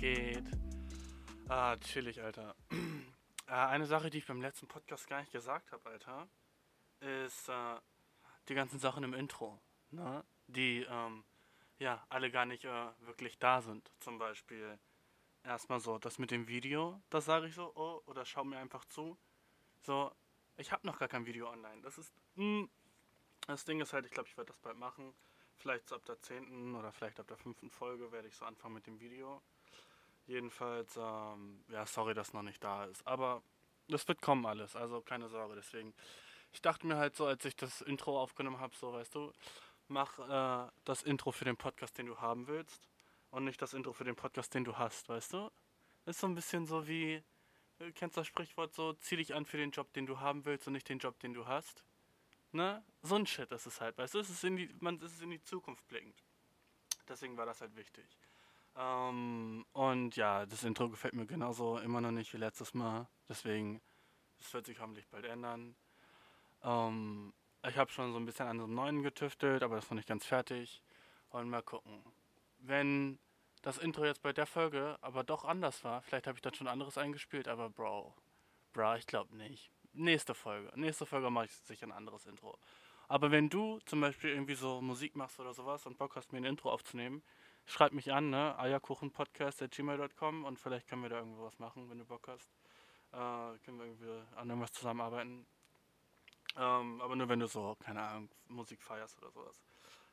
[0.00, 0.50] Geht?
[1.50, 2.56] Ah, chillig, Alter.
[2.70, 6.26] äh, eine Sache, die ich beim letzten Podcast gar nicht gesagt habe, Alter,
[7.00, 7.76] ist äh,
[8.48, 10.24] die ganzen Sachen im Intro, ne?
[10.46, 11.22] Die, ähm,
[11.78, 13.92] ja, alle gar nicht äh, wirklich da sind.
[14.00, 14.78] Zum Beispiel
[15.44, 18.86] erstmal so, das mit dem Video, das sage ich so, oh, oder schau mir einfach
[18.86, 19.18] zu.
[19.82, 20.12] So,
[20.56, 21.82] ich habe noch gar kein Video online.
[21.82, 22.70] Das ist, mh, hm,
[23.48, 25.12] das Ding ist halt, ich glaube, ich werde das bald machen.
[25.56, 26.74] Vielleicht so ab der 10.
[26.74, 27.70] oder vielleicht ab der 5.
[27.70, 29.42] Folge werde ich so anfangen mit dem Video.
[30.30, 33.04] Jedenfalls, ähm, ja, sorry, dass noch nicht da ist.
[33.04, 33.42] Aber
[33.88, 35.56] das wird kommen alles, also keine Sorge.
[35.56, 35.92] Deswegen,
[36.52, 39.32] ich dachte mir halt so, als ich das Intro aufgenommen habe, so, weißt du,
[39.88, 42.88] mach äh, das Intro für den Podcast, den du haben willst.
[43.32, 45.50] Und nicht das Intro für den Podcast, den du hast, weißt du?
[46.06, 47.24] Ist so ein bisschen so wie,
[47.80, 50.44] du äh, kennst das Sprichwort so, zieh dich an für den Job, den du haben
[50.44, 51.82] willst und nicht den Job, den du hast.
[52.52, 52.84] Ne?
[53.02, 54.20] So ein Shit ist es halt, weißt du?
[54.20, 56.22] Es ist in die, man, es ist in die Zukunft blickend.
[57.08, 58.06] Deswegen war das halt wichtig.
[58.76, 63.08] Ähm, und ja, das Intro gefällt mir genauso immer noch nicht wie letztes Mal.
[63.28, 63.80] Deswegen,
[64.40, 65.74] es wird sich hoffentlich bald ändern.
[66.62, 67.32] Ähm,
[67.66, 70.08] ich habe schon so ein bisschen an einem neuen getüftelt, aber das ist noch nicht
[70.08, 70.82] ganz fertig.
[71.30, 72.02] Und mal gucken.
[72.58, 73.18] Wenn
[73.62, 76.68] das Intro jetzt bei der Folge aber doch anders war, vielleicht habe ich dann schon
[76.68, 78.14] anderes eingespielt, aber Bro,
[78.72, 80.70] Bro, ich glaube nicht nächste Folge.
[80.76, 82.58] Nächste Folge mache ich sicher ein anderes Intro.
[83.08, 86.38] Aber wenn du zum Beispiel irgendwie so Musik machst oder sowas und Bock hast, mir
[86.38, 87.22] ein Intro aufzunehmen,
[87.70, 88.58] schreib mich an, ne?
[88.58, 92.50] eierkuchenpodcast.gmail.com und vielleicht können wir da irgendwo was machen, wenn du Bock hast.
[93.12, 95.46] Äh, können wir irgendwie an irgendwas zusammenarbeiten.
[96.56, 99.62] Ähm, aber nur wenn du so, keine Ahnung, Musik feierst oder sowas.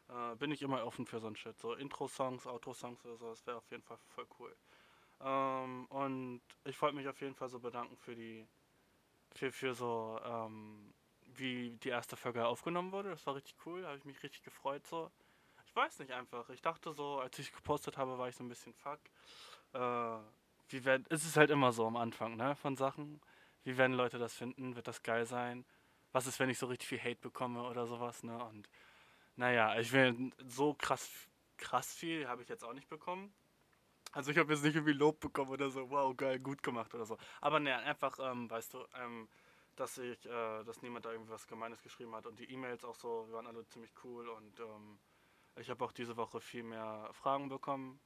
[0.09, 1.57] Äh, bin ich immer offen für so ein Shit.
[1.59, 4.55] So Intro-Songs, Outro-Songs oder sowas wäre auf jeden Fall voll cool.
[5.21, 8.47] Ähm, und ich wollte mich auf jeden Fall so bedanken für die
[9.37, 10.93] für, für so, ähm,
[11.35, 13.09] wie die erste Folge aufgenommen wurde.
[13.09, 15.11] Das war richtig cool, habe ich mich richtig gefreut so.
[15.77, 16.49] Weiß nicht einfach.
[16.49, 18.99] Ich dachte so, als ich gepostet habe, war ich so ein bisschen fuck.
[19.73, 20.17] Äh,
[20.69, 23.21] wie werden, es ist halt immer so am Anfang, ne, von Sachen.
[23.63, 24.75] Wie werden Leute das finden?
[24.75, 25.65] Wird das geil sein?
[26.13, 28.43] Was ist, wenn ich so richtig viel Hate bekomme oder sowas, ne?
[28.45, 28.67] Und
[29.35, 31.11] naja, ich will so krass,
[31.57, 33.31] krass viel habe ich jetzt auch nicht bekommen.
[34.13, 37.05] Also ich habe jetzt nicht irgendwie Lob bekommen oder so, wow, geil, gut gemacht oder
[37.05, 37.19] so.
[37.39, 39.27] Aber ne, einfach, ähm, weißt du, ähm,
[39.75, 42.95] dass ich, äh, dass niemand da irgendwie was Gemeines geschrieben hat und die E-Mails auch
[42.95, 44.97] so, wir waren alle ziemlich cool und ähm,
[45.59, 47.99] ich habe auch diese Woche viel mehr Fragen bekommen.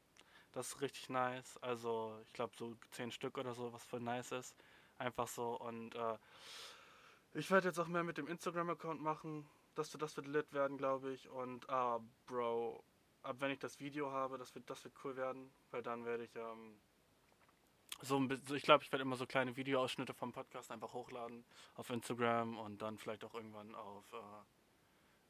[0.51, 1.57] Das ist richtig nice.
[1.57, 4.55] Also ich glaube so zehn Stück oder so, was voll nice ist.
[4.97, 6.17] Einfach so und äh,
[7.33, 9.49] ich werde jetzt auch mehr mit dem Instagram-Account machen.
[9.75, 11.29] Das, das wird lit werden, glaube ich.
[11.29, 12.83] Und ah, Bro,
[13.23, 16.25] ab wenn ich das Video habe, das wird, das wird cool werden, weil dann werde
[16.25, 16.81] ich ähm,
[18.01, 21.45] so ein bisschen, ich glaube, ich werde immer so kleine Videoausschnitte vom Podcast einfach hochladen
[21.75, 24.17] auf Instagram und dann vielleicht auch irgendwann auf äh,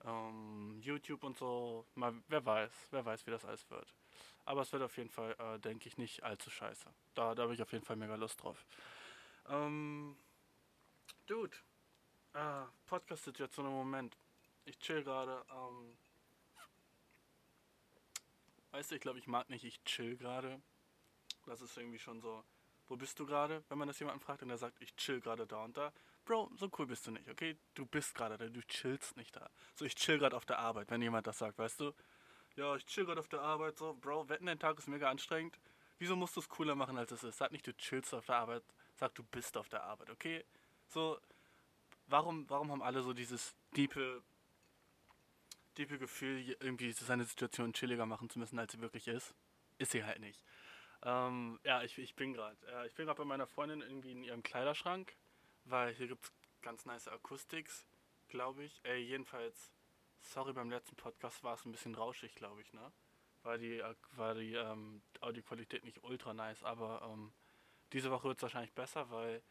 [0.06, 1.86] ähm, YouTube und so.
[1.96, 3.94] Mal, wer weiß, wer weiß, wie das alles wird.
[4.46, 6.90] Aber es wird auf jeden Fall, äh, denke ich, nicht allzu scheiße.
[7.14, 8.66] Da, da habe ich auf jeden Fall mega Lust drauf.
[9.48, 10.16] Ähm,
[11.28, 11.56] Dude,
[12.34, 14.18] äh, Podcast-Situation im Moment.
[14.66, 15.46] Ich chill gerade.
[15.52, 15.98] Ähm,
[18.72, 20.62] Weißt du, ich glaube, ich mag nicht, ich chill gerade.
[21.46, 22.44] Das ist irgendwie schon so,
[22.92, 25.48] wo bist du gerade, wenn man das jemanden fragt und der sagt, ich chill gerade
[25.48, 25.94] da und da.
[26.26, 27.58] Bro, so cool bist du nicht, okay?
[27.74, 29.50] Du bist gerade da, du chillst nicht da.
[29.76, 31.94] So, ich chill gerade auf der Arbeit, wenn jemand das sagt, weißt du?
[32.58, 35.58] Ja, ich chill gerade auf der Arbeit, so, Bro, wetten, dein Tag ist mega anstrengend.
[36.00, 37.38] Wieso musst du es cooler machen, als es ist?
[37.38, 38.64] Sag nicht, du chillst auf der Arbeit,
[38.98, 40.44] sag, du bist auf der Arbeit, okay?
[40.90, 41.18] So,
[42.08, 44.22] warum, warum haben alle so dieses diepe
[45.76, 49.34] tiefe Gefühl, irgendwie seine Situation chilliger machen zu müssen, als sie wirklich ist.
[49.78, 50.44] Ist sie halt nicht.
[51.04, 52.58] Ähm, ja, ich, ich bin gerade.
[52.68, 55.16] Äh, ich bin gerade bei meiner Freundin irgendwie in ihrem Kleiderschrank,
[55.66, 56.32] weil hier gibt es
[56.62, 57.88] ganz nice Akustiks,
[58.28, 58.80] glaube ich.
[58.84, 59.72] Ey, jedenfalls,
[60.22, 62.92] sorry, beim letzten Podcast war es ein bisschen rauschig, glaube ich, ne?
[63.44, 63.82] War die,
[64.12, 67.32] war die ähm, Audioqualität nicht ultra nice, aber ähm,
[67.92, 69.42] diese Woche wird es wahrscheinlich besser, weil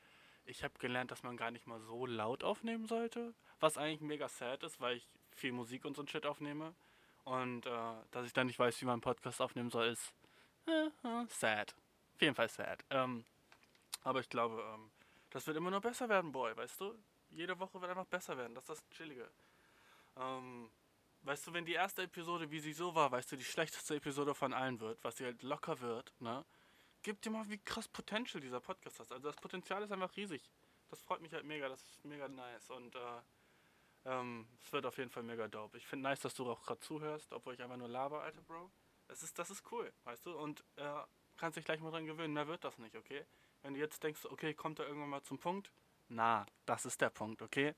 [0.44, 3.35] ich habe gelernt, dass man gar nicht mal so laut aufnehmen sollte.
[3.58, 6.75] Was eigentlich mega sad ist, weil ich viel Musik und so ein Shit aufnehme.
[7.25, 10.08] Und äh, dass ich dann nicht weiß, wie man einen Podcast aufnehmen soll, ist äh,
[10.08, 10.19] äh,
[11.29, 11.75] sad.
[12.15, 12.85] Auf jeden Fall sad.
[12.91, 13.25] Ähm,
[14.03, 14.91] aber ich glaube, ähm,
[15.31, 16.95] das wird immer nur besser werden, Boy, weißt du?
[17.31, 18.55] Jede Woche wird einfach besser werden.
[18.55, 19.31] Das ist das Chillige.
[20.17, 20.71] Ähm,
[21.23, 24.35] weißt du, wenn die erste Episode, wie sie so war, weißt du, die schlechteste Episode
[24.35, 26.45] von allen wird, was sie halt locker wird, ne?
[27.03, 29.11] Gib dir mal, wie krass Potential dieser Podcast hat.
[29.11, 30.51] Also das Potenzial ist einfach riesig.
[30.91, 32.69] Das freut mich halt mega, das ist mega nice.
[32.71, 33.21] Und äh,
[34.05, 35.79] ähm, es wird auf jeden Fall mega dope.
[35.79, 38.71] Ich finde nice, dass du auch gerade zuhörst, obwohl ich einfach nur laber, alter Bro.
[39.11, 40.39] Das ist, das ist cool, weißt du?
[40.39, 40.85] Und äh,
[41.37, 43.27] kannst dich gleich mal dran gewöhnen, mehr wird das nicht, okay?
[43.62, 45.73] Wenn du jetzt denkst, okay, kommt er irgendwann mal zum Punkt?
[46.09, 47.75] Na, das ist der Punkt, okay?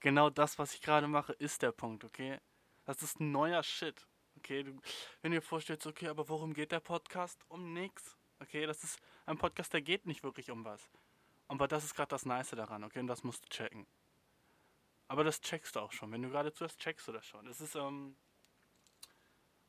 [0.00, 2.40] Genau das, was ich gerade mache, ist der Punkt, okay?
[2.86, 4.06] Das ist neuer Shit,
[4.38, 4.62] okay?
[4.62, 4.80] Du,
[5.20, 7.44] wenn du dir vorstellst, okay, aber worum geht der Podcast?
[7.48, 8.16] Um nichts.
[8.40, 10.90] Okay, das ist ein Podcast, der geht nicht wirklich um was.
[11.46, 13.00] Aber das ist gerade das Nice daran, okay?
[13.00, 13.86] Und das musst du checken.
[15.08, 16.10] Aber das checkst du auch schon.
[16.10, 17.44] Wenn du gerade zuerst checkst du das schon.
[17.44, 18.16] Das ist ähm,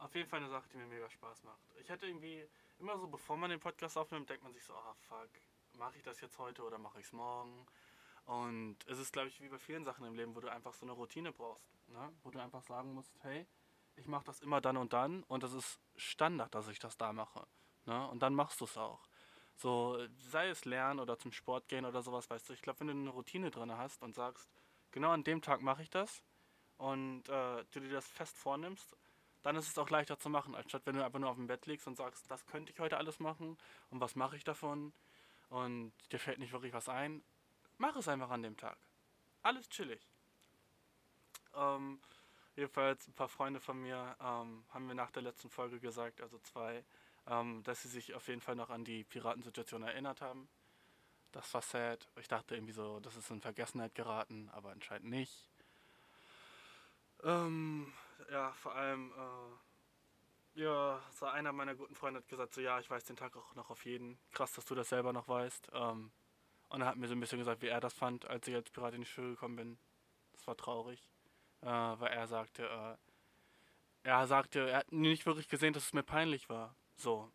[0.06, 1.60] auf jeden Fall eine Sache, die mir mega Spaß macht.
[1.80, 2.48] Ich hatte irgendwie
[2.80, 5.30] immer so, bevor man den Podcast aufnimmt, denkt man sich so, ah oh, fuck,
[5.78, 7.66] mache ich das jetzt heute oder mache ich es morgen?
[8.26, 10.86] Und es ist, glaube ich, wie bei vielen Sachen im Leben, wo du einfach so
[10.86, 11.68] eine Routine brauchst.
[11.88, 12.12] Ne?
[12.24, 13.46] Wo du einfach sagen musst, hey,
[13.96, 17.12] ich mache das immer dann und dann und das ist Standard, dass ich das da
[17.14, 17.46] mache.
[17.86, 18.08] Ne?
[18.10, 19.08] Und dann machst du es auch.
[19.58, 22.54] So, sei es lernen oder zum Sport gehen oder sowas, weißt du.
[22.54, 24.50] Ich glaube, wenn du eine Routine drin hast und sagst,
[24.92, 26.24] genau an dem Tag mache ich das
[26.78, 28.96] und äh, du dir das fest vornimmst,
[29.46, 31.46] dann ist es auch leichter zu machen, als statt wenn du einfach nur auf dem
[31.46, 33.60] Bett liegst und sagst, das könnte ich heute alles machen
[33.92, 34.92] und was mache ich davon
[35.50, 37.24] und dir fällt nicht wirklich was ein.
[37.78, 38.76] Mach es einfach an dem Tag.
[39.44, 40.02] Alles chillig.
[41.54, 42.00] Ähm,
[42.56, 46.40] jedenfalls ein paar Freunde von mir ähm, haben mir nach der letzten Folge gesagt, also
[46.40, 46.84] zwei,
[47.28, 50.50] ähm, dass sie sich auf jeden Fall noch an die Piratensituation erinnert haben.
[51.34, 52.08] Das war sad.
[52.20, 55.48] Ich dachte irgendwie so, das ist in Vergessenheit geraten, aber anscheinend nicht.
[57.24, 57.94] Ähm,
[58.32, 62.90] ja, vor allem, äh, ja, so einer meiner guten Freunde hat gesagt, so ja, ich
[62.90, 64.18] weiß den Tag auch noch auf jeden.
[64.32, 65.70] Krass, dass du das selber noch weißt.
[65.74, 66.12] Ähm,
[66.70, 68.70] und er hat mir so ein bisschen gesagt, wie er das fand, als ich als
[68.72, 69.78] Pirat in die Schule gekommen bin.
[70.34, 71.10] Das war traurig,
[71.62, 72.98] äh, weil er sagte, äh,
[74.04, 76.76] er sagte, er hat nicht wirklich gesehen, dass es mir peinlich war.
[76.96, 77.32] So.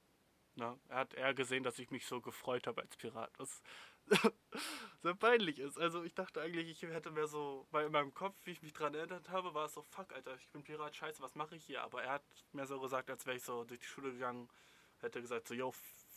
[0.54, 0.78] Ne?
[0.88, 3.30] Er hat eher gesehen, dass ich mich so gefreut habe als Pirat.
[3.38, 3.62] Was
[5.02, 5.78] sehr peinlich ist.
[5.78, 8.72] Also ich dachte eigentlich, ich hätte mehr so, weil in meinem Kopf, wie ich mich
[8.72, 11.64] daran erinnert habe, war es so, fuck, Alter, ich bin Pirat, scheiße, was mache ich
[11.64, 11.82] hier?
[11.82, 14.48] Aber er hat mir so gesagt, als wäre ich so durch die Schule gegangen,
[15.00, 15.72] hätte gesagt so, yo,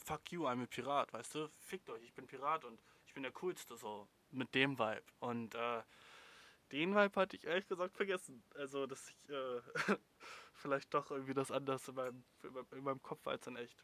[0.06, 1.50] fuck you, I'm a Pirat, weißt du?
[1.60, 5.04] Fickt euch, ich bin Pirat und ich bin der Coolste, so, mit dem Vibe.
[5.20, 5.84] Und, äh,
[6.74, 8.44] den Vibe hatte ich ehrlich gesagt vergessen.
[8.56, 9.62] Also, dass ich, äh,
[10.54, 12.24] vielleicht doch irgendwie das anders in meinem,
[12.72, 13.84] in meinem Kopf als in echt.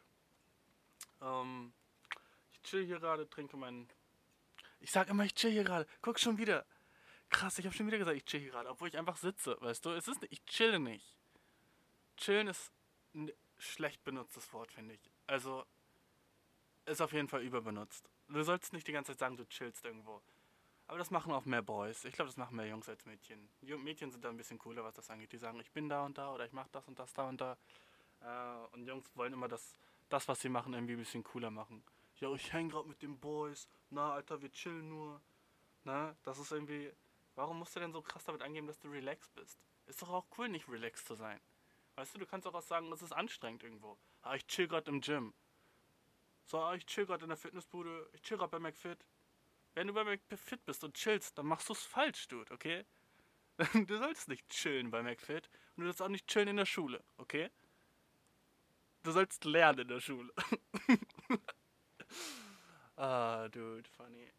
[1.22, 1.72] Ähm,
[2.50, 3.88] ich chill hier gerade, trinke meinen.
[4.80, 5.86] Ich sag immer, ich chill hier gerade.
[6.00, 6.66] Guck schon wieder.
[7.28, 9.84] Krass, ich habe schon wieder gesagt, ich chill hier gerade, obwohl ich einfach sitze, weißt
[9.84, 9.90] du?
[9.90, 11.16] Es ist ich chille nicht.
[12.16, 12.72] Chillen ist
[13.14, 15.10] ein schlecht benutztes Wort, finde ich.
[15.26, 15.64] Also,
[16.86, 18.10] ist auf jeden Fall überbenutzt.
[18.28, 20.22] Du sollst nicht die ganze Zeit sagen, du chillst irgendwo.
[20.86, 22.04] Aber das machen auch mehr Boys.
[22.04, 23.48] Ich glaube, das machen mehr Jungs als Mädchen.
[23.60, 25.30] Mädchen sind da ein bisschen cooler, was das angeht.
[25.32, 27.40] Die sagen, ich bin da und da oder ich mache das und das da und
[27.40, 27.56] da.
[28.20, 29.74] Äh, und Jungs wollen immer das,
[30.08, 31.84] das, was sie machen, irgendwie ein bisschen cooler machen
[32.20, 35.20] ja, ich häng grad mit den Boys, na, Alter, wir chillen nur.
[35.84, 36.92] Na, das ist irgendwie,
[37.34, 39.58] warum musst du denn so krass damit angeben, dass du relaxed bist?
[39.86, 41.40] Ist doch auch cool, nicht relaxed zu sein.
[41.96, 43.98] Weißt du, du kannst auch was sagen, das ist anstrengend irgendwo.
[44.22, 45.32] Ah, ich chill grad im Gym.
[46.44, 49.04] So, ah, ich chill grad in der Fitnessbude, ich chill grad bei McFit.
[49.74, 52.84] Wenn du bei McFit bist und chillst, dann machst du es falsch, Dude, okay?
[53.86, 57.02] du sollst nicht chillen bei McFit und du sollst auch nicht chillen in der Schule,
[57.16, 57.50] okay?
[59.02, 60.32] Du sollst lernen in der Schule.
[62.96, 64.30] ah, dude, funny.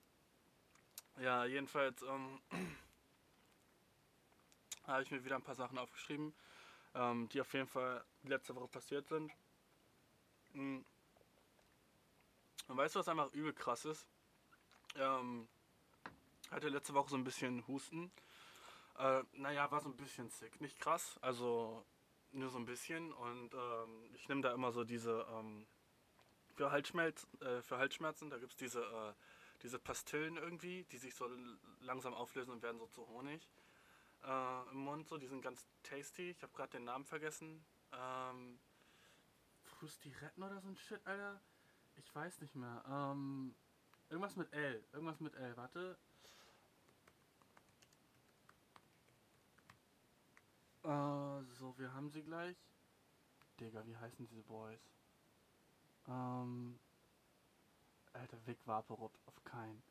[1.19, 2.41] Ja, jedenfalls ähm,
[4.87, 6.33] habe ich mir wieder ein paar Sachen aufgeschrieben,
[6.95, 9.31] ähm, die auf jeden Fall letzte Woche passiert sind.
[10.53, 10.85] Mhm.
[12.67, 14.07] Und weißt du, was einfach übel krass ist?
[14.95, 15.47] Ähm,
[16.49, 18.11] hatte letzte Woche so ein bisschen Husten.
[18.97, 20.59] Äh, naja, war so ein bisschen sick.
[20.61, 21.85] Nicht krass, also
[22.31, 23.11] nur so ein bisschen.
[23.13, 25.65] Und ähm, ich nehme da immer so diese ähm,
[26.61, 28.29] für, Halsschmerz, äh, für Halsschmerzen.
[28.29, 29.13] Da gibt es diese, äh,
[29.63, 31.27] diese Pastillen irgendwie, die sich so
[31.79, 33.49] langsam auflösen und werden so zu Honig
[34.23, 35.07] äh, im Mund.
[35.07, 36.29] So, die sind ganz tasty.
[36.29, 37.65] Ich habe gerade den Namen vergessen.
[37.91, 38.59] Ähm,
[39.63, 41.41] Frustiretten oder so ein Shit, Alter.
[41.95, 42.83] Ich weiß nicht mehr.
[42.87, 43.55] Ähm,
[44.11, 44.83] irgendwas mit L.
[44.93, 45.57] Irgendwas mit L.
[45.57, 45.97] Warte.
[50.83, 52.57] Äh, so, wir haben sie gleich.
[53.59, 55.00] Digga, wie heißen diese Boys?
[56.07, 56.79] Ähm.
[58.13, 59.81] Alter, Vic Vaporub, auf keinen.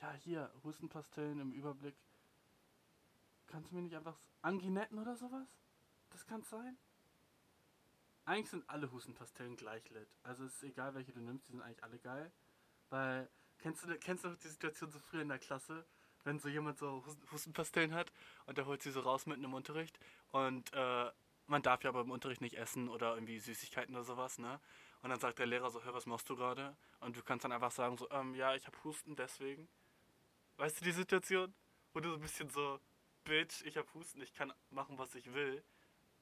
[0.00, 1.96] Ja, hier, Hustenpastillen im Überblick.
[3.46, 4.18] Kannst du mir nicht einfach.
[4.42, 5.48] Anginetten oder sowas?
[6.10, 6.78] Das kann sein?
[8.24, 10.08] Eigentlich sind alle Hustenpastillen gleich lit.
[10.22, 12.32] Also es ist egal, welche du nimmst, die sind eigentlich alle geil.
[12.90, 15.84] Weil, kennst du, kennst du noch die Situation so früh in der Klasse,
[16.24, 18.12] wenn so jemand so Hustenpastillen hat
[18.46, 19.98] und der holt sie so raus mitten im Unterricht
[20.32, 21.10] und äh,
[21.46, 24.60] man darf ja aber im Unterricht nicht essen oder irgendwie Süßigkeiten oder sowas, ne?
[25.06, 26.76] Und dann sagt der Lehrer so, hör, was machst du gerade?
[26.98, 29.68] Und du kannst dann einfach sagen so, ähm, ja, ich habe Husten, deswegen.
[30.56, 31.54] Weißt du die Situation?
[31.92, 32.80] Wo du so ein bisschen so,
[33.22, 35.62] Bitch, ich habe Husten, ich kann machen, was ich will.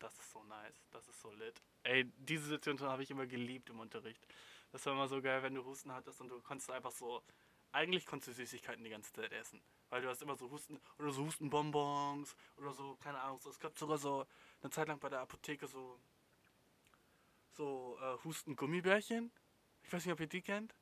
[0.00, 1.62] Das ist so nice, das ist so lit.
[1.82, 4.22] Ey, diese Situation habe ich immer geliebt im Unterricht.
[4.70, 7.22] Das war immer so geil, wenn du Husten hattest und du konntest einfach so,
[7.72, 9.62] eigentlich konntest du Süßigkeiten die ganze Zeit essen.
[9.88, 13.38] Weil du hast immer so Husten oder so Hustenbonbons oder so, keine Ahnung.
[13.40, 13.48] So.
[13.48, 14.26] Es gab sogar so
[14.60, 15.98] eine Zeit lang bei der Apotheke so
[17.54, 19.30] so äh, Husten-Gummibärchen.
[19.82, 20.74] Ich weiß nicht, ob ihr die kennt.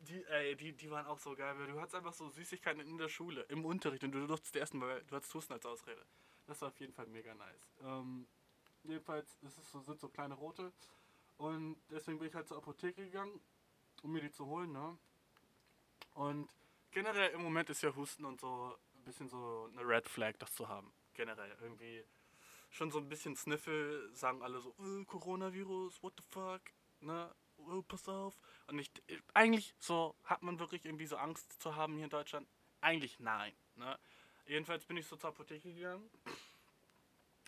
[0.00, 2.98] Die, ey, die, die waren auch so geil, weil du hattest einfach so Süßigkeiten in
[2.98, 6.04] der Schule, im Unterricht und du durftest ersten Mal, du hattest Husten als Ausrede.
[6.46, 7.74] Das war auf jeden Fall mega nice.
[7.82, 8.26] Ähm,
[8.84, 10.72] jedenfalls es so, sind so kleine rote
[11.38, 13.40] und deswegen bin ich halt zur Apotheke gegangen,
[14.02, 14.96] um mir die zu holen, ne?
[16.14, 16.48] Und
[16.92, 20.54] generell im Moment ist ja Husten und so ein bisschen so eine Red Flag, das
[20.54, 20.92] zu haben.
[21.14, 22.04] Generell irgendwie
[22.76, 26.62] schon so ein bisschen Sniffel, sagen alle so, äh, Coronavirus, what the fuck,
[27.00, 27.34] ne?
[27.56, 28.38] Oh, pass auf.
[28.66, 28.90] Und ich,
[29.32, 32.46] eigentlich so, hat man wirklich irgendwie so Angst zu haben hier in Deutschland?
[32.82, 33.98] Eigentlich nein, ne?
[34.46, 36.08] Jedenfalls bin ich so zur Apotheke gegangen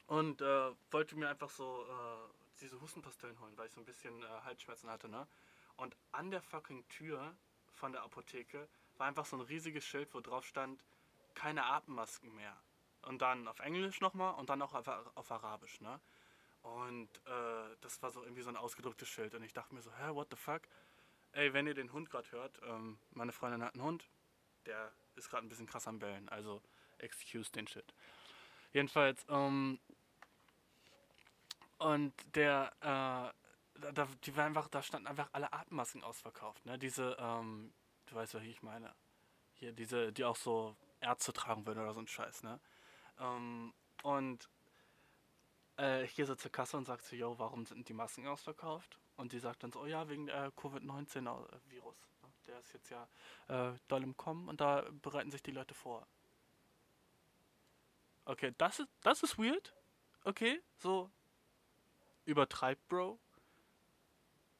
[0.06, 4.22] und äh, wollte mir einfach so äh, diese Hustenpastillen holen, weil ich so ein bisschen
[4.22, 5.28] äh, Halsschmerzen hatte, ne?
[5.76, 7.36] Und an der fucking Tür
[7.74, 10.82] von der Apotheke war einfach so ein riesiges Schild, wo drauf stand,
[11.34, 12.56] keine Atemmasken mehr.
[13.02, 16.00] Und dann auf Englisch nochmal und dann auch auf, auf Arabisch, ne?
[16.62, 19.34] Und äh, das war so irgendwie so ein ausgedrucktes Schild.
[19.34, 20.62] Und ich dachte mir so, hä, what the fuck?
[21.32, 24.08] Ey, wenn ihr den Hund gerade hört, ähm, meine Freundin hat einen Hund,
[24.66, 26.28] der ist gerade ein bisschen krass am Bellen.
[26.28, 26.60] Also,
[26.98, 27.94] excuse den Shit.
[28.72, 29.78] Jedenfalls, ähm,
[31.78, 36.78] und der, äh, da, die war einfach, da standen einfach alle Atemmasken ausverkauft, ne?
[36.78, 37.72] Diese, ähm,
[38.06, 38.94] du weißt, was ich meine.
[39.54, 42.60] Hier, diese, die auch so Ärzte tragen würden oder so ein Scheiß, ne?
[43.18, 43.72] Ähm,
[44.02, 44.48] und
[45.78, 48.98] äh, ich gehe so zur Kasse und sage so, yo, warum sind die Masken ausverkauft?
[49.16, 51.96] Und die sagt dann so, oh ja, wegen der Covid-19-Virus.
[52.22, 52.28] Ne?
[52.46, 53.08] Der ist jetzt ja
[53.48, 56.06] äh, doll im Kommen und da bereiten sich die Leute vor.
[58.24, 59.74] Okay, das ist, das ist weird.
[60.24, 61.10] Okay, so
[62.26, 63.18] übertreibt, Bro.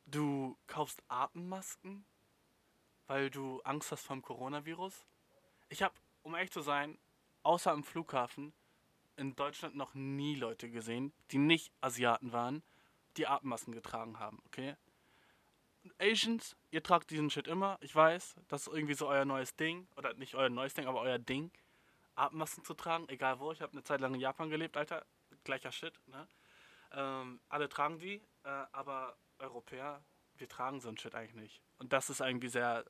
[0.06, 2.06] Du kaufst Atemmasken,
[3.06, 5.04] weil du Angst hast vom Coronavirus.
[5.68, 6.98] Ich habe, um ehrlich zu sein,
[7.42, 8.52] außer im Flughafen
[9.16, 12.62] in Deutschland noch nie Leute gesehen, die nicht Asiaten waren,
[13.16, 14.76] die Atemmasken getragen haben, okay?
[15.98, 17.78] Asians, ihr tragt diesen Shit immer.
[17.80, 19.88] Ich weiß, das ist irgendwie so euer neues Ding.
[19.96, 21.50] Oder nicht euer neues Ding, aber euer Ding.
[22.14, 23.52] Atemmasken zu tragen, egal wo.
[23.52, 25.06] Ich habe eine Zeit lang in Japan gelebt, Alter.
[25.44, 26.28] Gleicher Shit, ne?
[26.92, 30.02] Ähm, alle tragen die, äh, aber Europäer,
[30.36, 31.62] wir tragen so ein Shit eigentlich nicht.
[31.78, 32.84] Und das ist irgendwie sehr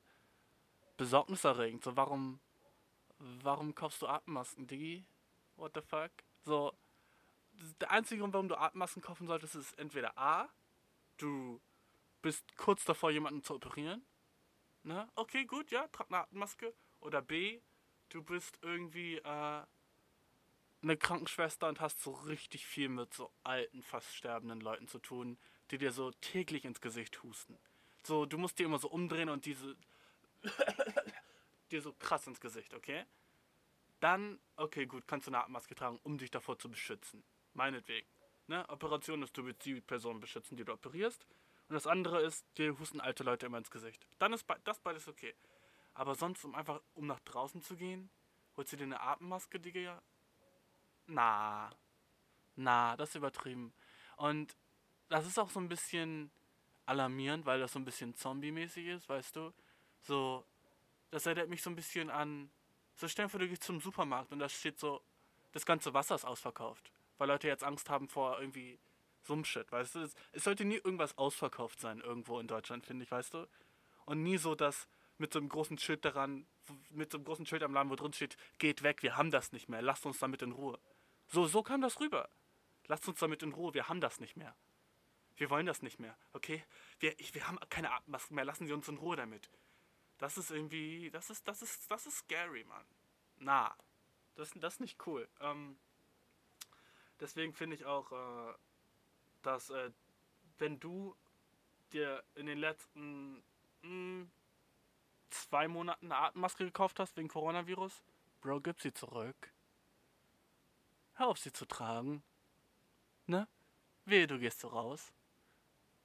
[0.97, 1.83] besorgniserregend.
[1.83, 2.39] So, warum,
[3.19, 5.05] warum kaufst du Atemmasken, Diggi?
[5.55, 6.11] What the fuck?
[6.43, 6.73] So,
[7.81, 10.49] der einzige Grund, warum du Atemmasken kaufen solltest, ist entweder A,
[11.17, 11.61] du
[12.21, 14.05] bist kurz davor, jemanden zu operieren.
[14.83, 15.09] Ne?
[15.15, 16.73] Okay, gut, ja, trag eine Atemmaske.
[17.01, 17.61] Oder B,
[18.09, 19.63] du bist irgendwie äh,
[20.81, 25.37] eine Krankenschwester und hast so richtig viel mit so alten, fast sterbenden Leuten zu tun,
[25.71, 27.57] die dir so täglich ins Gesicht husten.
[28.03, 29.75] So, du musst dir immer so umdrehen und diese
[31.69, 33.05] dir so krass ins Gesicht, okay?
[33.99, 37.23] Dann, okay, gut, kannst du eine Atemmaske tragen, um dich davor zu beschützen.
[37.53, 38.07] Meinetwegen.
[38.47, 38.67] Ne?
[38.69, 41.25] Operation ist, du willst die Person beschützen, die du operierst.
[41.67, 44.07] Und das andere ist, dir husten alte Leute immer ins Gesicht.
[44.17, 45.35] Dann ist das beides okay.
[45.93, 48.09] Aber sonst, um einfach, um nach draußen zu gehen,
[48.55, 50.01] holst du dir eine Atemmaske, Digga?
[51.05, 51.69] Na.
[52.55, 53.73] Na, das ist übertrieben.
[54.15, 54.55] Und
[55.09, 56.31] das ist auch so ein bisschen
[56.85, 59.53] alarmierend, weil das so ein bisschen zombie-mäßig ist, weißt du?
[60.01, 60.43] So,
[61.11, 62.49] das erinnert mich so ein bisschen an
[62.99, 65.01] so stell dir vor, du gehst zum Supermarkt und da steht so,
[65.53, 66.91] das ganze Wasser ist ausverkauft.
[67.17, 68.77] Weil Leute jetzt Angst haben vor irgendwie
[69.23, 69.99] so einem Shit, weißt du?
[69.99, 73.47] Es, es sollte nie irgendwas ausverkauft sein irgendwo in Deutschland, finde ich, weißt du?
[74.05, 76.45] Und nie so, dass mit so einem großen Schild daran,
[76.89, 79.53] mit so einem großen Schild am Laden, wo drin steht, geht weg, wir haben das
[79.53, 80.77] nicht mehr, lasst uns damit in Ruhe.
[81.27, 82.29] So, so kam das rüber.
[82.87, 84.55] Lasst uns damit in Ruhe, wir haben das nicht mehr.
[85.37, 86.63] Wir wollen das nicht mehr, okay?
[86.99, 89.49] Wir, ich, wir haben keine Atemmasken mehr, lassen Sie uns in Ruhe damit.
[90.19, 92.85] Das ist irgendwie, das ist, das ist, das ist scary, Mann.
[93.37, 93.75] Na,
[94.35, 95.27] das, das ist nicht cool.
[95.39, 95.79] Ähm,
[97.19, 98.53] deswegen finde ich auch, äh,
[99.41, 99.91] dass äh,
[100.57, 101.15] wenn du
[101.91, 103.43] dir in den letzten mh,
[103.81, 104.31] hm,
[105.29, 108.03] zwei Monaten eine Atemmaske gekauft hast wegen Coronavirus,
[108.41, 109.51] Bro, gib sie zurück.
[111.13, 112.23] Hör auf sie zu tragen.
[113.25, 113.47] Ne?
[114.05, 115.11] Wehe, du gehst so raus.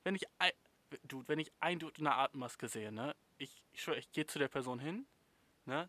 [0.02, 0.50] Wenn ich ein,
[1.04, 3.14] du, wenn ich ein Dude in einer Atemmaske sehe, ne?
[3.38, 5.06] Ich, ich schwöre, ich gehe zu der Person hin,
[5.64, 5.88] ne?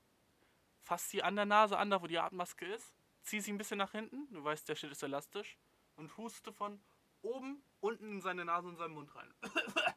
[0.82, 3.78] Fass sie an der Nase an, da wo die Atemmaske ist, zieh sie ein bisschen
[3.78, 5.58] nach hinten, du weißt, der Shit ist elastisch,
[5.96, 6.80] und huste von
[7.22, 9.34] oben unten in seine Nase und seinen Mund rein.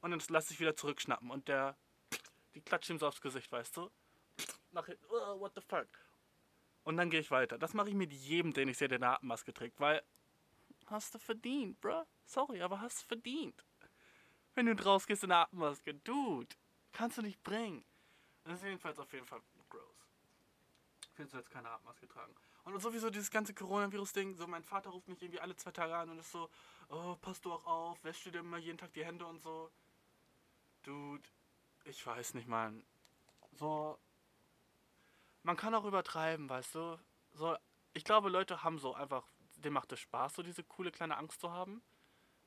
[0.00, 1.76] und dann lass ich wieder zurückschnappen und der,
[2.54, 3.90] die klatscht ihm so aufs Gesicht, weißt du?
[4.72, 5.88] Nach hinten, oh, what the fuck?
[6.84, 7.58] Und dann gehe ich weiter.
[7.58, 10.02] Das mache ich mit jedem, den ich sehe, der eine Atemmaske trägt, weil
[10.86, 12.04] hast du verdient, bruh.
[12.24, 13.64] Sorry, aber hast du verdient.
[14.58, 16.48] Wenn du rausgehst in der Atemmaske, Dude,
[16.90, 17.84] kannst du nicht bringen.
[18.42, 20.04] Das ist jedenfalls auf jeden Fall gross.
[21.14, 22.34] Findest du jetzt keine Atemmaske tragen.
[22.64, 26.10] Und sowieso dieses ganze Coronavirus-Ding, so mein Vater ruft mich irgendwie alle zwei Tage an
[26.10, 26.50] und ist so,
[26.88, 29.70] oh, passt du auch auf, wäschst du dir immer jeden Tag die Hände und so.
[30.82, 31.22] Dude,
[31.84, 32.82] ich weiß nicht, Mann.
[33.52, 33.96] So,
[35.44, 36.98] man kann auch übertreiben, weißt du.
[37.34, 37.56] So,
[37.94, 39.22] ich glaube, Leute haben so einfach,
[39.58, 41.80] dem macht es Spaß, so diese coole kleine Angst zu haben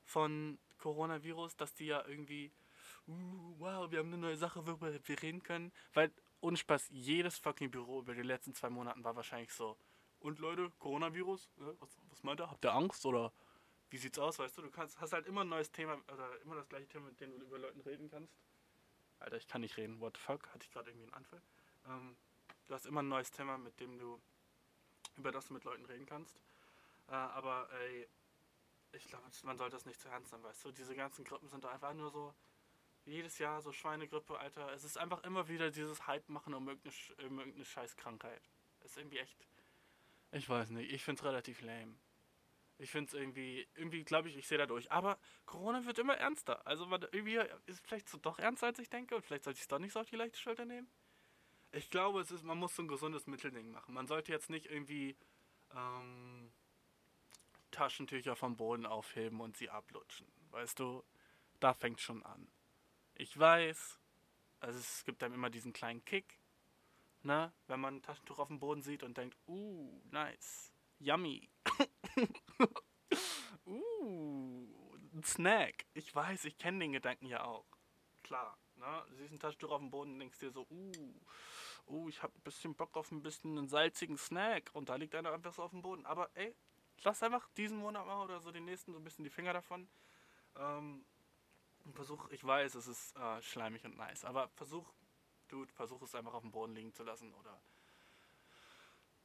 [0.04, 2.52] von Coronavirus, dass die ja irgendwie,
[3.08, 5.72] uh, wow, wir haben eine neue Sache, worüber wir reden können.
[5.94, 9.76] Weil, ohne Spaß, jedes fucking Büro über die letzten zwei Monaten war wahrscheinlich so,
[10.22, 12.48] und Leute, Coronavirus, was, was meint ihr?
[12.48, 13.32] Habt ihr Angst oder
[13.90, 14.62] wie sieht's aus, weißt du?
[14.62, 17.38] Du kannst, hast halt immer ein neues Thema oder immer das gleiche Thema, mit dem
[17.38, 18.32] du über Leuten reden kannst.
[19.18, 20.00] Alter, ich kann nicht reden.
[20.00, 20.48] What the fuck?
[20.48, 21.42] Hatte ich gerade irgendwie einen Anfall?
[21.86, 22.16] Ähm,
[22.66, 24.20] du hast immer ein neues Thema, mit dem du
[25.16, 26.36] über das du mit Leuten reden kannst.
[27.08, 28.08] Äh, aber ey,
[28.92, 30.72] ich glaube, man sollte das nicht zu ernst nehmen, weißt du?
[30.72, 32.34] Diese ganzen Grippen sind doch einfach nur so
[33.04, 34.72] jedes Jahr so Schweinegrippe, Alter.
[34.72, 36.94] Es ist einfach immer wieder dieses Hype machen um irgendeine,
[37.28, 38.42] um irgendeine Scheißkrankheit.
[38.84, 39.36] Ist irgendwie echt.
[40.32, 41.96] Ich weiß nicht, ich find's relativ lame.
[42.78, 44.90] Ich find's irgendwie, irgendwie glaube ich, ich sehe da durch.
[44.90, 46.66] Aber Corona wird immer ernster.
[46.66, 49.14] Also irgendwie ist es vielleicht so doch ernster, als ich denke.
[49.14, 50.88] Und vielleicht sollte ich es doch nicht so auf die leichte Schulter nehmen.
[51.70, 53.94] Ich glaube, es ist, man muss so ein gesundes Mittelding machen.
[53.94, 55.16] Man sollte jetzt nicht irgendwie
[55.74, 56.52] ähm,
[57.72, 60.28] Taschentücher vom Boden aufheben und sie ablutschen.
[60.50, 61.02] Weißt du,
[61.58, 62.48] da fängt schon an.
[63.14, 63.98] Ich weiß,
[64.60, 66.38] also es gibt dann immer diesen kleinen Kick,
[67.22, 71.50] ne, wenn man ein Taschentuch auf dem Boden sieht und denkt, uh, nice, yummy.
[73.66, 75.86] uh, ein Snack.
[75.94, 77.66] Ich weiß, ich kenne den Gedanken ja auch.
[78.22, 81.20] Klar, ne, du siehst ein Taschentuch auf dem Boden und denkst dir so, uh,
[81.88, 85.14] uh, ich habe ein bisschen Bock auf ein bisschen einen salzigen Snack und da liegt
[85.14, 86.06] einer einfach so auf dem Boden.
[86.06, 86.54] Aber ey,
[87.04, 89.88] lass einfach diesen Monat mal oder so den nächsten so ein bisschen die Finger davon.
[90.56, 91.04] Ähm,
[91.94, 94.92] versuch, ich weiß, es ist äh, schleimig und nice, aber versuch,
[95.48, 97.60] du versuch es einfach auf dem Boden liegen zu lassen oder.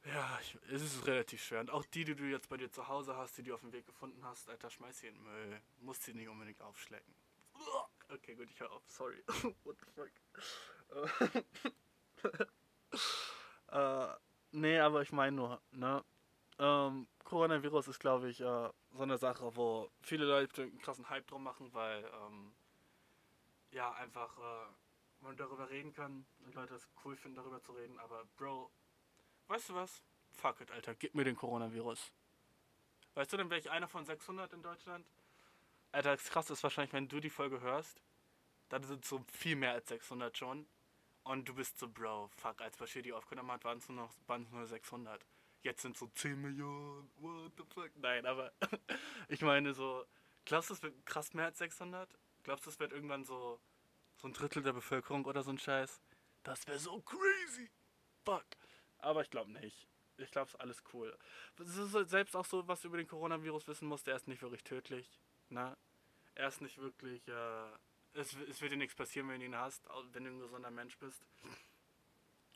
[0.04, 1.60] Ja, ich, es ist relativ schwer.
[1.60, 3.72] Und auch die, die du jetzt bei dir zu Hause hast, die du auf dem
[3.72, 5.60] Weg gefunden hast, Alter, schmeiß sie in den Müll.
[5.80, 7.14] Musst sie nicht unbedingt aufschlecken.
[8.08, 8.82] Okay, gut, ich höre auf.
[8.86, 9.22] Sorry.
[9.64, 10.10] What the fuck?
[13.72, 14.08] äh,
[14.52, 16.04] nee, aber ich meine nur, ne?
[16.58, 21.26] Ähm, Coronavirus ist, glaube ich, äh, so eine Sache, wo viele Leute einen krassen Hype
[21.26, 22.52] drum machen, weil ähm,
[23.70, 24.66] ja einfach äh,
[25.20, 27.98] man darüber reden kann und Leute es cool finden, darüber zu reden.
[27.98, 28.70] Aber Bro,
[29.48, 30.02] weißt du was?
[30.32, 32.12] Fuck it, Alter, gib mir den Coronavirus.
[33.14, 35.06] Weißt du, dann wäre ich einer von 600 in Deutschland.
[35.92, 38.02] Alter, das krass ist wahrscheinlich, wenn du die Folge hörst,
[38.68, 40.66] dann sind es so viel mehr als 600 schon.
[41.24, 44.42] Und du bist so, Bro, fuck, als Bashir die aufgenommen hat, waren es nur waren
[44.42, 45.24] es nur 600
[45.62, 47.90] jetzt sind so 10 Millionen, what the fuck.
[47.96, 48.52] Nein, aber
[49.28, 50.04] ich meine so,
[50.44, 52.08] glaubst du, es wird krass mehr als 600?
[52.42, 53.60] Glaubst du, es wird irgendwann so,
[54.16, 56.00] so ein Drittel der Bevölkerung oder so ein Scheiß?
[56.42, 57.70] Das wäre so crazy.
[58.24, 58.46] Fuck.
[58.98, 59.88] Aber ich glaube nicht.
[60.16, 61.16] Ich glaube, es ist alles cool.
[62.06, 65.20] selbst auch so, was du über den Coronavirus wissen musst, der ist nicht wirklich tödlich.
[65.48, 65.76] Ne?
[66.34, 67.70] Er ist nicht wirklich, äh,
[68.14, 70.98] es, es wird dir nichts passieren, wenn du ihn hast, wenn du ein gesunder Mensch
[70.98, 71.24] bist.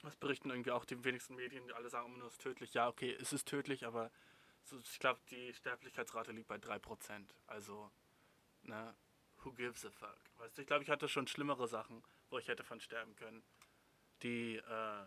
[0.03, 2.75] Das berichten irgendwie auch die wenigsten Medien, die alle sagen immer nur, es ist tödlich.
[2.75, 4.11] Ja, okay, es ist tödlich, aber
[4.65, 7.27] so, ich glaube, die Sterblichkeitsrate liegt bei 3%.
[7.47, 7.91] Also,
[8.63, 8.95] ne,
[9.43, 10.19] who gives a fuck?
[10.39, 13.45] Weißt du, ich glaube, ich hatte schon schlimmere Sachen, wo ich hätte von sterben können,
[14.23, 15.05] die äh,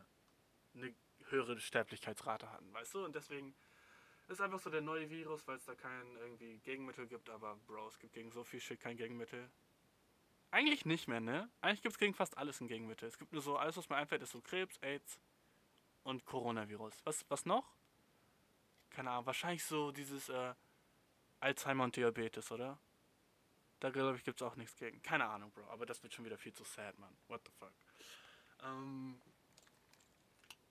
[0.75, 0.95] eine
[1.29, 3.05] höhere Sterblichkeitsrate hatten, weißt du?
[3.05, 3.55] Und deswegen
[4.27, 7.87] ist einfach so der neue Virus, weil es da kein irgendwie Gegenmittel gibt, aber Bro,
[7.87, 9.49] es gibt gegen so viel Shit kein Gegenmittel.
[10.55, 11.49] Eigentlich nicht mehr, ne?
[11.59, 13.09] Eigentlich gibt es gegen fast alles ein Gegenmittel.
[13.09, 15.19] Es gibt nur so, alles was mir einfällt, ist so Krebs, AIDS
[16.05, 16.93] und Coronavirus.
[17.03, 17.75] Was, was noch?
[18.89, 20.53] Keine Ahnung, wahrscheinlich so dieses äh,
[21.41, 22.79] Alzheimer und Diabetes, oder?
[23.81, 25.03] Da glaube ich, gibt es auch nichts gegen.
[25.03, 27.13] Keine Ahnung, Bro, aber das wird schon wieder viel zu sad, man.
[27.27, 27.73] What the fuck.
[28.63, 29.19] Ähm,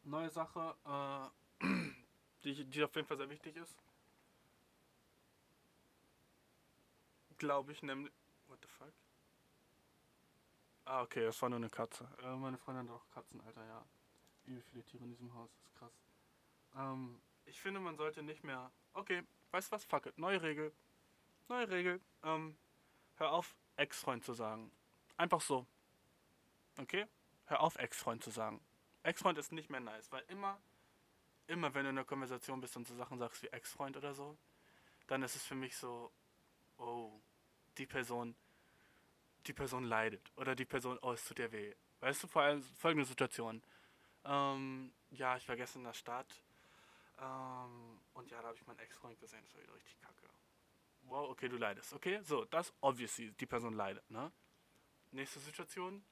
[0.02, 0.74] neue Sache,
[1.60, 1.66] äh,
[2.42, 3.76] die, die auf jeden Fall sehr wichtig ist.
[7.36, 8.14] Glaube ich, nämlich.
[8.48, 9.03] What the fuck?
[10.86, 12.08] Ah, okay, das war nur eine Katze.
[12.22, 13.84] Äh, meine Freundin hat auch Katzen, Alter, ja.
[14.44, 15.92] Wie viele Tiere in diesem Haus, das ist krass.
[16.76, 18.70] Ähm, ich finde, man sollte nicht mehr.
[18.92, 19.84] Okay, weißt was?
[19.84, 20.18] Fuck it.
[20.18, 20.72] Neue Regel.
[21.48, 22.00] Neue Regel.
[22.22, 22.56] Ähm,
[23.16, 24.70] hör auf, Ex-Freund zu sagen.
[25.16, 25.66] Einfach so.
[26.78, 27.06] Okay?
[27.46, 28.60] Hör auf, Ex-Freund zu sagen.
[29.02, 30.60] Ex-Freund ist nicht mehr nice, weil immer,
[31.46, 34.36] immer wenn du in einer Konversation bist und so Sachen sagst wie Ex-Freund oder so,
[35.06, 36.10] dann ist es für mich so,
[36.78, 37.20] oh,
[37.76, 38.34] die Person
[39.46, 41.74] die Person leidet oder die Person, oh, es tut dir weh.
[42.00, 43.62] Weißt du, vor allem folgende Situation.
[44.24, 46.42] Ähm, ja, ich war gestern in der Stadt
[47.18, 50.28] ähm, und ja, da habe ich meinen Ex-Freund gesehen, das war wieder richtig kacke.
[51.02, 51.92] Wow, okay, du leidest.
[51.92, 54.32] Okay, so, das obviously, die Person leidet, ne?
[55.12, 56.04] Nächste Situation.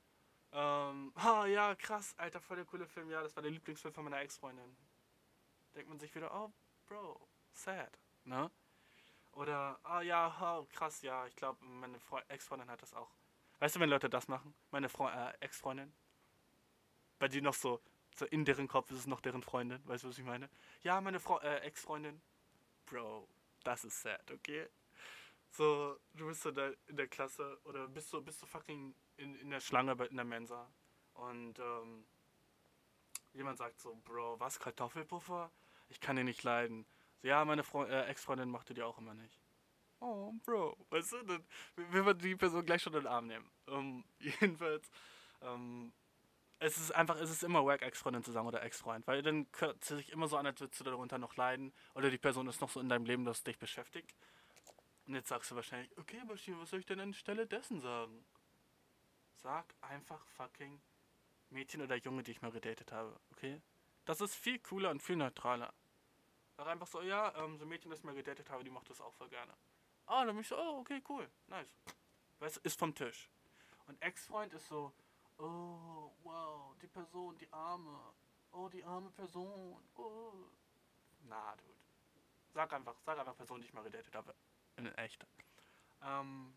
[0.52, 3.10] Ähm, ah, ja, krass, alter, voll der coole Film.
[3.10, 4.76] Ja, das war der Lieblingsfilm von meiner Ex-Freundin.
[5.74, 6.52] denkt man sich wieder, oh,
[6.86, 8.50] Bro, sad, ne?
[9.32, 13.10] Oder, ah ja, oh, krass, ja, ich glaube, meine Ex-Freundin hat das auch.
[13.62, 14.52] Weißt du, wenn Leute das machen?
[14.72, 15.92] Meine äh, Ex-Freundin?
[17.20, 17.80] Bei die noch so,
[18.16, 20.50] so in deren Kopf ist es noch deren Freundin, weißt du, was ich meine?
[20.82, 22.20] Ja, meine äh, Ex-Freundin.
[22.86, 23.28] Bro,
[23.62, 24.66] das ist sad, okay?
[25.52, 29.36] So, du bist so da in der Klasse oder bist du, bist du fucking in,
[29.36, 30.68] in der Schlange in der Mensa
[31.14, 32.04] und ähm,
[33.32, 35.52] jemand sagt so, Bro, was, Kartoffelpuffer?
[35.88, 36.84] Ich kann den nicht leiden.
[37.20, 39.40] So, ja, meine äh, Ex-Freundin machte die auch immer nicht.
[40.02, 40.76] Oh, Bro.
[40.90, 41.44] Weißt du, dann
[41.76, 43.48] will man die Person gleich schon in den Arm nehmen.
[43.66, 44.90] Um, jedenfalls,
[45.42, 45.92] ähm,
[46.58, 49.46] es ist einfach, es ist immer wack, Ex-Freundin zu sagen oder Ex-Freund, weil dann
[49.80, 52.60] es sich immer so an, als würdest du darunter noch leiden oder die Person ist
[52.60, 54.12] noch so in deinem Leben, dass dich beschäftigt.
[55.06, 58.24] Und jetzt sagst du wahrscheinlich, okay, Bashir, was soll ich denn anstelle dessen sagen?
[59.36, 60.80] Sag einfach fucking
[61.50, 63.62] Mädchen oder Junge, die ich mal gedatet habe, okay?
[64.04, 65.72] Das ist viel cooler und viel neutraler.
[66.56, 68.90] Sag einfach so, ja, ähm, so ein Mädchen, das ich mal gedatet habe, die macht
[68.90, 69.52] das auch voll gerne.
[70.12, 71.74] Ah, dann bin ich so, oh, okay, cool, nice.
[72.38, 73.30] Weißt ist vom Tisch.
[73.86, 74.92] Und Ex-Freund ist so,
[75.38, 77.98] oh, wow, die Person, die arme,
[78.52, 80.32] oh, die arme Person, oh.
[81.22, 81.72] Na, dude.
[82.52, 84.34] Sag einfach, sag einfach Person, die ich mal gedatet habe.
[84.76, 85.24] In echt.
[86.02, 86.52] Ähm,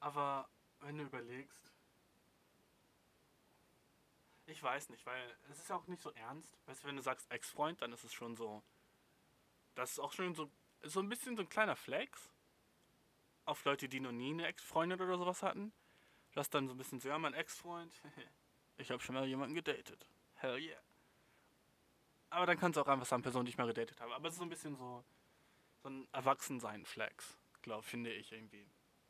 [0.00, 0.48] aber
[0.80, 1.70] wenn du überlegst,
[4.46, 6.56] ich weiß nicht, weil es ist ja auch nicht so ernst.
[6.64, 8.62] Weißt du, wenn du sagst Ex-Freund, dann ist es schon so.
[9.74, 10.50] Das ist auch schon so,
[10.82, 12.30] so ein bisschen so ein kleiner Flex.
[13.44, 15.72] Auf Leute, die noch nie eine Ex-Freundin oder sowas hatten.
[16.34, 17.92] Das dann so ein bisschen so, ja, mein Ex-Freund.
[18.76, 20.06] ich habe schon mal jemanden gedatet.
[20.34, 20.80] Hell yeah.
[22.30, 24.14] Aber dann kannst du auch einfach sagen, Person, die ich mal gedatet habe.
[24.14, 25.04] Aber es ist so ein bisschen so,
[25.82, 28.66] so ein Erwachsensein-Flex, glaube finde ich irgendwie.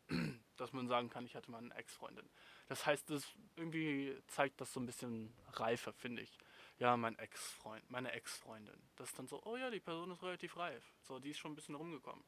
[0.57, 2.29] Dass man sagen kann, ich hatte mal eine Ex-Freundin.
[2.69, 6.39] Das heißt, das irgendwie zeigt das so ein bisschen reifer, finde ich.
[6.81, 8.83] Ja, mein Ex-Freund, meine Ex-Freundin.
[8.97, 10.83] Das ist dann so, oh ja, die Person ist relativ reif.
[11.03, 12.25] So, die ist schon ein bisschen rumgekommen.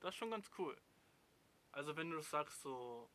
[0.00, 0.76] Das ist schon ganz cool.
[1.70, 3.08] Also wenn du sagst so,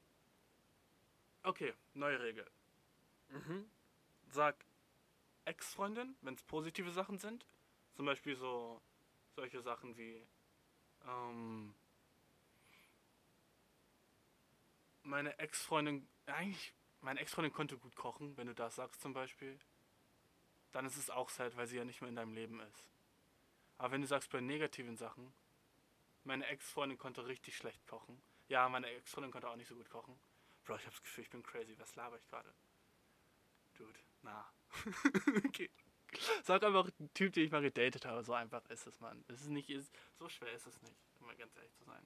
[1.44, 2.50] okay, neue Regel.
[3.28, 3.70] Mhm.
[4.30, 4.56] Sag
[5.44, 7.46] Ex-Freundin, wenn es positive Sachen sind.
[7.96, 8.82] Zum Beispiel so
[9.36, 10.26] solche Sachen wie,
[11.06, 11.76] ähm,
[15.04, 19.60] meine Ex-Freundin, eigentlich, meine Ex-Freundin konnte gut kochen, wenn du das sagst zum Beispiel.
[20.72, 22.88] Dann ist es auch sad, weil sie ja nicht mehr in deinem Leben ist.
[23.78, 25.34] Aber wenn du sagst bei negativen Sachen,
[26.24, 28.22] meine Ex-Freundin konnte richtig schlecht kochen.
[28.50, 30.20] Ja, meine Ex-Freundin konnte auch nicht so gut kochen.
[30.66, 31.78] Bro, ich hab das Gefühl, ich bin crazy.
[31.80, 32.54] Was laber ich gerade?
[33.76, 34.52] Dude, na.
[35.46, 35.70] okay.
[36.44, 38.24] Sag einfach ein Typ, den ich mal gedatet habe.
[38.24, 39.24] So einfach ist es, Mann.
[39.28, 42.06] Es ist nicht, ist, so schwer ist es nicht, um mal ganz ehrlich zu sein.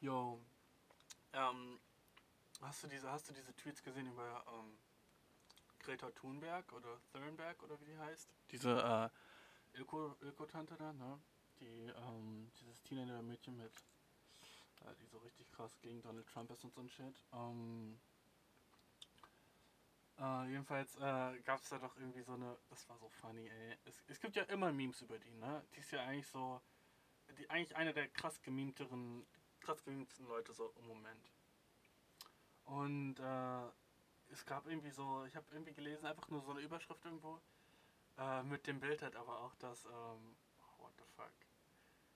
[0.00, 0.40] Yo.
[1.32, 1.78] Ähm,
[2.60, 4.78] hast du diese, hast du diese Tweets gesehen über ähm,
[5.78, 8.28] Greta Thunberg oder Thunberg oder wie die heißt?
[8.50, 9.10] Diese
[9.74, 11.20] äh, Öko-Tante da, ne?
[11.60, 13.72] Die, ähm, dieses Teenager-Mädchen mit,
[14.80, 17.14] äh, die so richtig krass gegen Donald Trump ist und so ein Shit.
[20.18, 23.78] Äh, jedenfalls äh, gab es da doch irgendwie so eine, das war so funny, ey.
[23.84, 25.64] Es, es gibt ja immer Memes über die, ne?
[25.74, 26.60] Die ist ja eigentlich so,
[27.38, 29.26] die eigentlich eine der krass gememteren
[29.60, 31.30] krass gemimten Leute so im Moment.
[32.64, 37.04] Und äh, es gab irgendwie so, ich habe irgendwie gelesen, einfach nur so eine Überschrift
[37.04, 37.40] irgendwo.
[38.18, 41.32] Äh, mit dem Bild halt aber auch das, ähm, oh, what the fuck.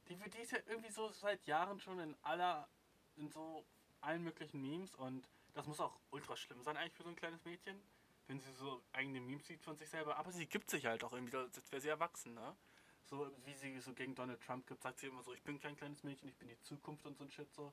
[0.09, 2.69] Die, die ist ja irgendwie so seit Jahren schon in aller,
[3.17, 3.65] in so
[4.01, 7.45] allen möglichen Memes und das muss auch ultra schlimm sein eigentlich für so ein kleines
[7.45, 7.81] Mädchen,
[8.27, 10.17] wenn sie so eigene Memes sieht von sich selber.
[10.17, 12.55] Aber sie gibt sich halt auch irgendwie, als wäre sie erwachsen, ne?
[13.05, 15.77] So wie sie so gegen Donald Trump gibt, sagt sie immer so, ich bin kein
[15.77, 17.73] kleines Mädchen, ich bin die Zukunft und so ein Shit so.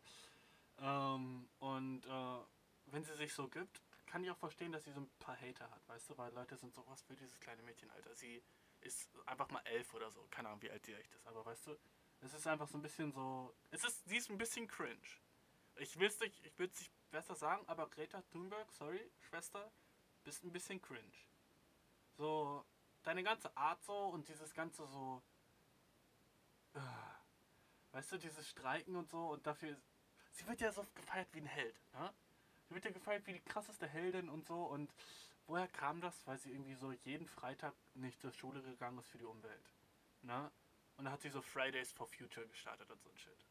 [0.79, 2.39] Ähm, und äh,
[2.87, 5.69] wenn sie sich so gibt, kann ich auch verstehen, dass sie so ein paar Hater
[5.71, 8.13] hat, weißt du, weil Leute sind so, was für dieses kleine Mädchen, Alter.
[8.15, 8.43] Sie
[8.81, 11.67] ist einfach mal elf oder so, keine Ahnung, wie alt sie echt ist, aber weißt
[11.67, 11.77] du,
[12.21, 14.99] es ist einfach so ein bisschen so, es ist, sie ist ein bisschen cringe.
[15.77, 19.71] Ich will es nicht, ich will es nicht besser sagen, aber Greta Thunberg, sorry, Schwester,
[20.23, 21.11] bist ein bisschen cringe.
[22.17, 22.65] So,
[23.03, 25.21] deine ganze Art so und dieses ganze so.
[26.73, 26.79] Äh,
[27.93, 29.75] weißt du, dieses Streiken und so und dafür.
[30.33, 32.13] Sie wird ja so gefeiert wie ein Held, ne?
[32.67, 34.93] Sie wird ja gefeiert wie die krasseste Heldin und so und
[35.45, 36.25] woher kam das?
[36.25, 39.73] Weil sie irgendwie so jeden Freitag nicht zur Schule gegangen ist für die Umwelt,
[40.21, 40.49] ne?
[40.95, 43.45] Und dann hat sie so Fridays for Future gestartet und so ein Shit.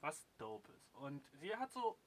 [0.00, 0.94] Was dope ist.
[0.94, 1.98] Und sie hat so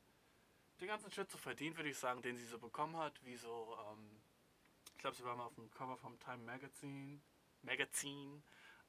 [0.79, 3.77] den ganzen Shit so verdient, würde ich sagen, den sie so bekommen hat, wie so,
[3.91, 4.18] ähm,
[4.99, 7.21] ich glaube, sie war mal auf dem Cover vom Time Magazine,
[7.62, 8.43] Magazine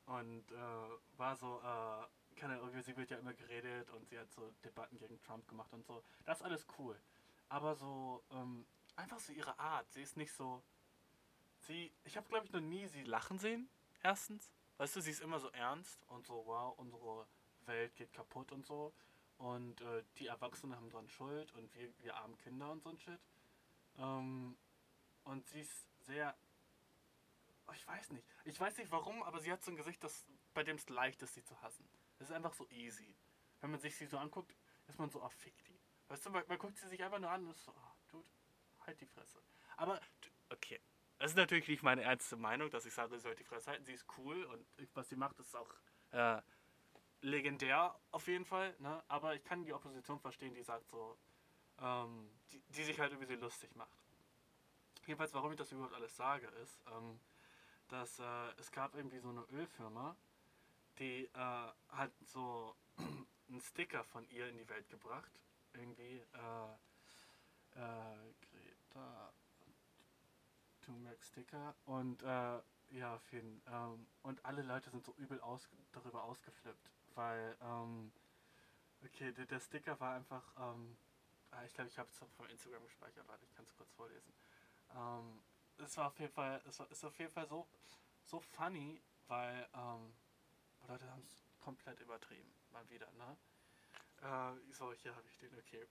[0.06, 4.28] und äh, war so äh, keine Ahnung, sie wird ja immer geredet und sie hat
[4.32, 6.02] so Debatten gegen Trump gemacht und so.
[6.24, 7.00] Das ist alles cool.
[7.48, 9.88] Aber so, ähm, einfach so ihre Art.
[9.92, 10.60] Sie ist nicht so.
[11.60, 13.68] Sie, ich habe glaube ich noch nie sie lachen sehen.
[14.02, 14.50] Erstens.
[14.78, 17.24] Weißt du, sie ist immer so ernst und so, wow, unsere
[17.66, 18.92] Welt geht kaputt und so.
[19.38, 22.98] Und äh, die Erwachsenen haben dran Schuld und wir, wir armen Kinder und so ein
[22.98, 23.20] Shit.
[23.96, 24.56] Ähm,
[25.22, 26.36] und sie ist sehr.
[27.66, 28.26] Oh, ich weiß nicht.
[28.44, 31.22] Ich weiß nicht warum, aber sie hat so ein Gesicht, das, bei dem es leicht
[31.22, 31.88] ist, sie zu hassen.
[32.18, 33.16] Es ist einfach so easy.
[33.60, 34.56] Wenn man sich sie so anguckt,
[34.88, 35.78] ist man so, ah, fick die.
[36.08, 38.28] Weißt du, man, man guckt sie sich einfach nur an und ist so, oh, Dude,
[38.80, 39.40] halt die Fresse.
[39.76, 40.00] Aber,
[40.50, 40.80] okay.
[41.18, 43.84] Das ist natürlich nicht meine ernste Meinung, dass ich sage, sie sollte die Fresse halten.
[43.84, 45.68] Sie ist cool und was sie macht, ist auch
[46.12, 46.40] äh,
[47.20, 48.74] legendär auf jeden Fall.
[48.78, 49.02] Ne?
[49.06, 51.18] Aber ich kann die Opposition verstehen, die sagt so,
[51.78, 53.99] ähm, die, die, sich halt irgendwie lustig macht.
[55.10, 57.18] Jedenfalls, warum ich das überhaupt alles sage, ist, ähm,
[57.88, 60.14] dass äh, es gab irgendwie so eine Ölfirma,
[61.00, 62.76] die äh, hat so
[63.48, 65.32] einen Sticker von ihr in die Welt gebracht.
[65.72, 69.32] Irgendwie, äh, äh, Greta
[70.82, 75.68] Thunberg Sticker und äh, ja, auf jeden ähm, und alle Leute sind so übel aus,
[75.90, 78.12] darüber ausgeflippt, weil ähm,
[79.04, 80.96] okay, der, der, Sticker war einfach, ähm,
[81.50, 84.32] ah, ich glaube, ich habe es vom Instagram gespeichert, warte, ich kann es kurz vorlesen.
[84.94, 85.42] Ähm,
[85.78, 87.66] es war auf jeden Fall, es war, ist auf jeden Fall so,
[88.24, 90.12] so funny, weil ähm,
[90.88, 93.36] Leute haben es komplett übertrieben, mal wieder, ne?
[94.22, 95.86] Äh, so, hier habe ich den, okay.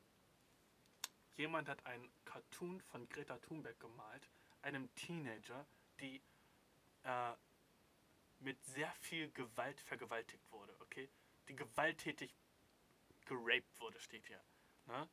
[1.38, 4.30] Jemand hat einen Cartoon von Greta Thunberg gemalt,
[4.62, 5.66] einem Teenager,
[6.00, 6.22] die
[7.04, 7.34] äh,
[8.40, 11.10] mit sehr viel Gewalt vergewaltigt wurde, okay?
[11.48, 12.36] Die gewalttätig
[13.26, 14.42] geraped wurde, steht hier.
[14.86, 15.10] Ne?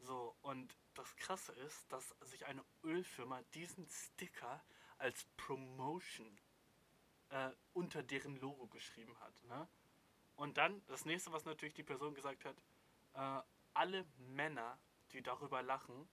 [0.00, 4.62] So, und das Krasse ist, dass sich eine Ölfirma diesen Sticker
[4.98, 6.38] als Promotion
[7.30, 9.44] äh, unter deren Logo geschrieben hat.
[9.44, 9.68] Ne?
[10.36, 12.56] Und dann, das nächste, was natürlich die Person gesagt hat,
[13.14, 13.42] äh,
[13.74, 14.78] alle Männer,
[15.12, 16.08] die darüber lachen,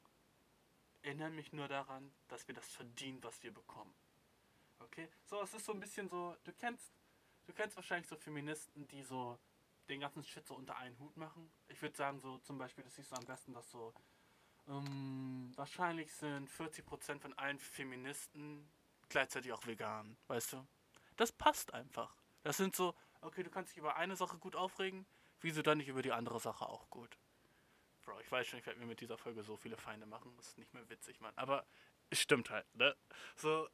[1.01, 3.93] erinnere mich nur daran, dass wir das verdienen, was wir bekommen.
[4.79, 5.09] Okay?
[5.25, 6.91] So, es ist so ein bisschen so, du kennst,
[7.45, 9.37] du kennst wahrscheinlich so Feministen, die so
[9.87, 11.51] den ganzen Shit so unter einen Hut machen.
[11.67, 13.93] Ich würde sagen, so zum Beispiel, das siehst du am besten, dass so
[14.69, 18.69] ähm, wahrscheinlich sind 40% von allen Feministen
[19.09, 20.67] gleichzeitig auch vegan, weißt du?
[21.17, 22.15] Das passt einfach.
[22.43, 25.05] Das sind so, okay, du kannst dich über eine Sache gut aufregen,
[25.41, 27.17] wieso dann nicht über die andere Sache auch gut?
[28.03, 30.33] Bro, ich weiß schon, ich werde mir mit dieser Folge so viele Feinde machen.
[30.37, 31.33] Das ist nicht mehr witzig, Mann.
[31.35, 31.65] Aber
[32.09, 32.95] es stimmt halt, ne?
[33.35, 33.67] So,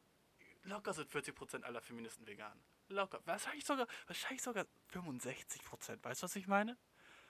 [0.64, 2.60] locker sind 40% aller Feministen vegan.
[2.88, 3.20] Locker.
[3.24, 6.02] Wahrscheinlich sogar, wahrscheinlich sogar 65%.
[6.02, 6.76] Weißt du, was ich meine?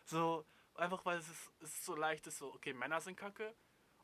[0.04, 0.46] So,
[0.76, 3.54] einfach weil es, ist, es ist so leicht ist, so, okay, Männer sind kacke.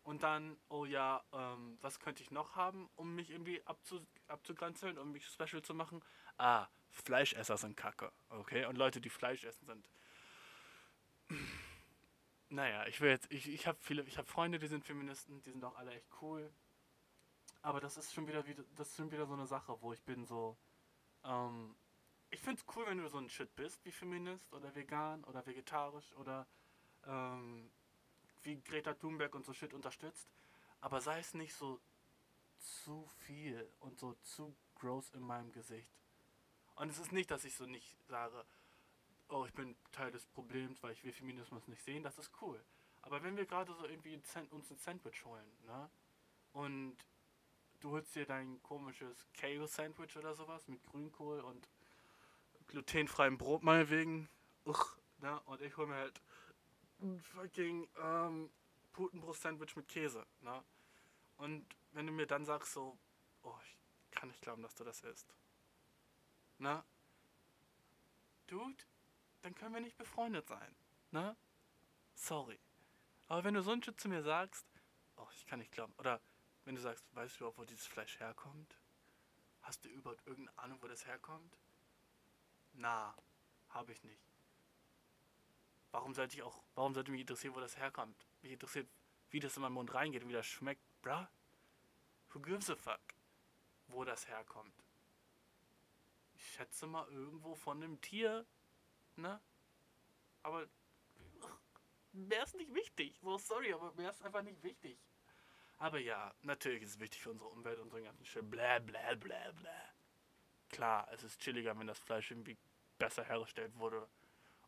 [0.04, 4.98] Und dann, oh ja, ähm, was könnte ich noch haben, um mich irgendwie abzu, abzugrenzeln,
[4.98, 6.04] um mich special zu machen?
[6.38, 8.12] Ah, Fleischesser sind kacke.
[8.28, 9.88] Okay, und Leute, die Fleisch essen, sind
[12.48, 15.52] naja, ich will jetzt, ich, ich habe viele, ich habe Freunde, die sind Feministen, die
[15.52, 16.52] sind auch alle echt cool.
[17.62, 18.42] Aber das ist schon wieder,
[18.74, 20.56] das ist schon wieder so eine Sache, wo ich bin so,
[21.24, 21.76] ähm,
[22.30, 26.12] ich find's cool, wenn du so ein Shit bist, wie Feminist oder vegan oder vegetarisch
[26.14, 26.46] oder
[27.06, 27.70] ähm,
[28.42, 30.28] wie Greta Thunberg und so Shit unterstützt.
[30.80, 31.80] Aber sei es nicht so
[32.58, 35.92] zu viel und so zu gross in meinem Gesicht.
[36.76, 38.44] Und es ist nicht, dass ich so nicht sage,
[39.28, 42.62] oh, ich bin Teil des Problems, weil ich will Feminismus nicht sehen, das ist cool.
[43.02, 44.14] Aber wenn wir gerade so irgendwie
[44.50, 45.90] uns ein Sandwich holen, ne?
[46.52, 46.96] Und
[47.80, 51.68] du holst dir dein komisches Kale-Sandwich oder sowas mit Grünkohl und
[52.68, 54.28] glutenfreiem Brot meinetwegen.
[54.64, 55.40] Uch, ne?
[55.46, 56.20] Und ich hole mir halt
[57.02, 58.50] ein fucking ähm,
[58.92, 60.62] Putenbrust-Sandwich mit Käse, ne?
[61.36, 62.96] Und wenn du mir dann sagst so,
[63.42, 63.76] oh, ich
[64.10, 65.34] kann nicht glauben, dass du das isst.
[66.58, 66.84] Ne?
[68.46, 68.84] Dude,
[69.42, 70.74] dann können wir nicht befreundet sein.
[71.10, 71.36] Ne?
[72.14, 72.60] Sorry.
[73.26, 74.66] Aber wenn du so ein Shit zu mir sagst,
[75.16, 75.94] oh, ich kann nicht glauben.
[75.98, 76.20] Oder
[76.64, 78.78] wenn du sagst, weißt du überhaupt, wo dieses Fleisch herkommt?
[79.62, 81.58] Hast du überhaupt irgendeine Ahnung, wo das herkommt?
[82.74, 83.16] Na,
[83.70, 84.31] habe ich nicht.
[85.92, 88.26] Warum sollte ich auch, warum sollte mich interessieren, wo das herkommt?
[88.40, 88.88] Mich interessiert,
[89.30, 90.82] wie das in meinen Mund reingeht und wie das schmeckt.
[91.02, 91.26] Bruh,
[92.30, 93.00] who gives a fuck,
[93.88, 94.74] wo das herkommt?
[96.34, 98.46] Ich schätze mal irgendwo von einem Tier,
[99.16, 99.40] ne?
[100.42, 100.66] Aber
[102.12, 103.18] mehr ist nicht wichtig.
[103.20, 104.98] So, sorry, aber mehr ist einfach nicht wichtig.
[105.78, 108.50] Aber ja, natürlich ist es wichtig für unsere Umwelt, unseren ganzen Shit.
[108.50, 109.70] Bläh, bläh, bläh, bläh.
[110.70, 112.56] Klar, es ist chilliger, wenn das Fleisch irgendwie
[112.98, 114.08] besser hergestellt wurde.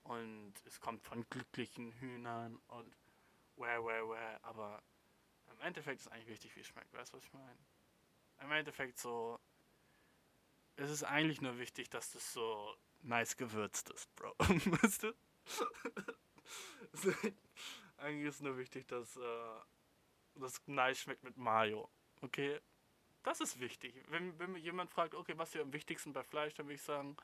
[0.04, 2.94] Und es kommt von glücklichen Hühnern und
[3.56, 4.38] where, where, where.
[4.44, 4.82] Aber
[5.50, 6.92] im Endeffekt ist eigentlich wichtig, wie es schmeckt.
[6.92, 7.58] Weißt du, was ich meine?
[8.40, 9.40] Im Endeffekt so.
[10.76, 14.34] Es ist eigentlich nur wichtig, dass das so nice gewürztes, Bro.
[14.38, 15.14] weißt du?
[17.96, 19.60] Eigentlich ist nur wichtig, dass äh,
[20.34, 21.88] das nice schmeckt mit Mayo.
[22.22, 22.60] Okay?
[23.22, 24.04] Das ist wichtig.
[24.08, 26.82] Wenn, wenn mir jemand fragt, okay, was ist am wichtigsten bei Fleisch, dann würde ich
[26.82, 27.16] sagen,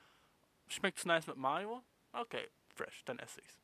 [0.69, 1.85] schmeckt es nice mit Mayo?
[2.12, 2.49] Okay,
[2.81, 3.59] fresh, dann esse ich's.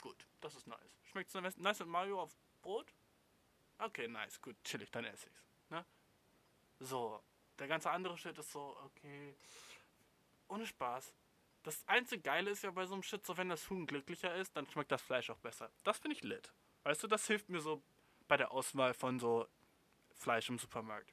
[0.00, 1.00] Gut, das ist nice.
[1.04, 2.92] Schmeckt es nice mit Mayo auf Brot?
[3.78, 5.44] Okay, nice, gut, chillig, dann esse ich's.
[5.70, 5.84] Ne?
[6.80, 7.22] So,
[7.58, 9.34] der ganze andere Shit ist so, okay,
[10.48, 11.14] ohne Spaß.
[11.62, 14.56] Das einzige Geile ist ja bei so einem Shit, so wenn das Huhn glücklicher ist,
[14.56, 15.70] dann schmeckt das Fleisch auch besser.
[15.82, 16.52] Das finde ich lit.
[16.84, 17.82] Weißt du, das hilft mir so
[18.28, 19.48] bei der Auswahl von so
[20.14, 21.12] Fleisch im Supermarkt.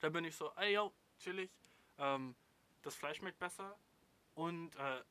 [0.00, 1.50] Da bin ich so, ey yo, chillig.
[1.98, 2.34] Ähm,
[2.82, 3.78] das Fleisch schmeckt besser
[4.34, 5.02] und äh,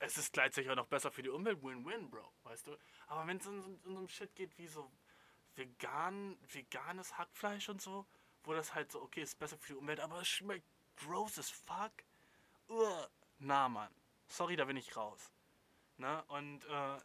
[0.00, 1.62] es ist gleichzeitig auch noch besser für die Umwelt.
[1.62, 2.76] Win-win, Bro, weißt du?
[3.06, 4.90] Aber wenn es in, in, so einem Shit geht wie so
[5.54, 8.06] vegan, veganes Hackfleisch und so,
[8.42, 11.50] wo das halt so, okay, ist besser für die Umwelt, aber es schmeckt gross as
[11.50, 11.92] fuck.
[12.68, 13.08] Uah.
[13.38, 13.94] Na, Mann.
[14.26, 15.30] Sorry, da bin ich raus.
[15.98, 16.24] Ne?
[16.28, 16.96] Und äh,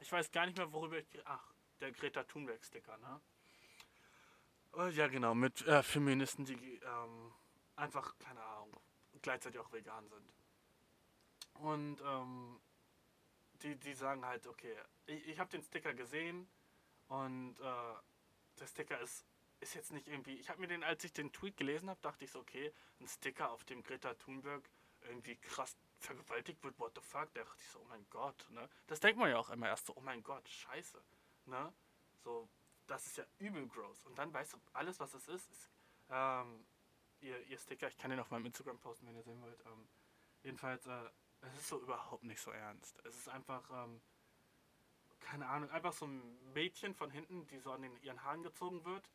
[0.00, 1.06] ich weiß gar nicht mehr, worüber ich.
[1.26, 3.20] Ach, der Greta Thunberg-Sticker, ne?
[4.72, 7.32] Oh, ja, genau, mit äh, Feministen, die ähm,
[7.76, 8.76] einfach, keine Ahnung,
[9.22, 10.37] gleichzeitig auch vegan sind.
[11.58, 12.60] Und ähm,
[13.62, 16.48] die, die sagen halt, okay, ich, ich habe den Sticker gesehen
[17.08, 17.94] und äh,
[18.60, 19.24] der Sticker ist,
[19.60, 20.34] ist jetzt nicht irgendwie.
[20.34, 23.08] Ich habe mir den, als ich den Tweet gelesen habe, dachte ich so, okay, ein
[23.08, 24.68] Sticker, auf dem Greta Thunberg
[25.02, 27.32] irgendwie krass vergewaltigt wird, what the fuck?
[27.34, 28.68] Da dachte ich so, oh mein Gott, ne?
[28.86, 31.02] Das denkt man ja auch immer erst so, oh mein Gott, scheiße,
[31.46, 31.72] ne?
[32.22, 32.48] So,
[32.86, 34.04] das ist ja übel gross.
[34.04, 35.70] Und dann weißt du, alles, was es ist, ist
[36.10, 36.64] ähm,
[37.20, 39.60] ihr, ihr Sticker, ich kann den auf meinem Instagram posten, wenn ihr sehen wollt.
[39.66, 39.88] Ähm,
[40.42, 41.10] jedenfalls, äh,
[41.42, 42.98] es ist so überhaupt nicht so ernst.
[43.04, 44.00] Es ist einfach, ähm,
[45.20, 48.84] keine Ahnung, einfach so ein Mädchen von hinten, die so an den, ihren Haaren gezogen
[48.84, 49.08] wird,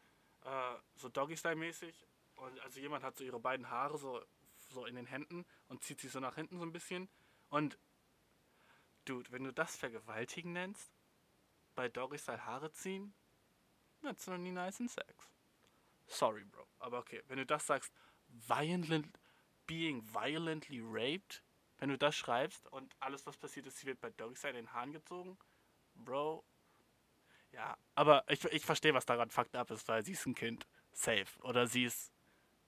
[0.44, 2.06] äh, so Doggy-Style-mäßig.
[2.36, 4.24] Und also jemand hat so ihre beiden Haare so,
[4.70, 7.10] so in den Händen und zieht sie so nach hinten so ein bisschen.
[7.50, 7.78] Und,
[9.06, 10.92] Dude, wenn du das Vergewaltigen nennst,
[11.76, 13.14] bei Doggy-Style Haare ziehen,
[14.02, 15.30] that's noch nie nice in Sex.
[16.08, 16.68] Sorry, Bro.
[16.80, 17.92] Aber okay, wenn du das sagst,
[18.28, 19.20] violent,
[19.68, 21.44] being violently raped,
[21.84, 24.72] wenn du das schreibst und alles, was passiert ist, sie wird bei Doggy in den
[24.72, 25.38] Haaren gezogen,
[25.96, 26.46] Bro.
[27.52, 30.66] Ja, aber ich, ich verstehe, was daran fucked up ist, weil sie ist ein Kind.
[30.94, 31.26] Safe.
[31.42, 32.14] Oder sie ist,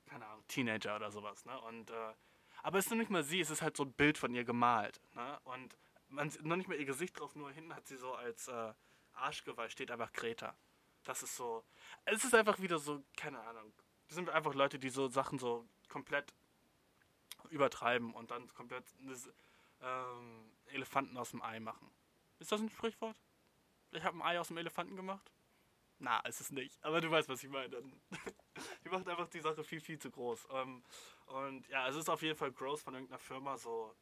[0.06, 1.58] keine Ahnung, Teenager oder sowas, ne?
[1.62, 2.14] Und, äh,
[2.62, 4.44] aber es ist noch nicht mal sie, es ist halt so ein Bild von ihr
[4.44, 5.40] gemalt, ne?
[5.46, 5.78] Und
[6.10, 8.74] man sieht noch nicht mal ihr Gesicht drauf, nur hinten hat sie so als äh,
[9.14, 10.58] Arschgeweih steht einfach Greta.
[11.06, 11.64] Das ist so.
[12.04, 13.72] Es ist einfach wieder so, keine Ahnung.
[14.10, 16.34] Sind einfach Leute, die so Sachen so komplett
[17.56, 18.86] übertreiben und dann komplett
[19.82, 21.90] ähm, Elefanten aus dem Ei machen.
[22.40, 23.16] Ist das ein Sprichwort?
[23.92, 25.32] Ich habe ein Ei aus dem Elefanten gemacht?
[25.98, 26.78] Na, ist es nicht.
[26.84, 27.70] Aber du weißt, was ich meine.
[28.84, 30.48] die macht einfach die Sache viel, viel zu groß.
[30.52, 30.84] Ähm,
[31.28, 33.96] und ja, es ist auf jeden Fall gross von irgendeiner Firma so.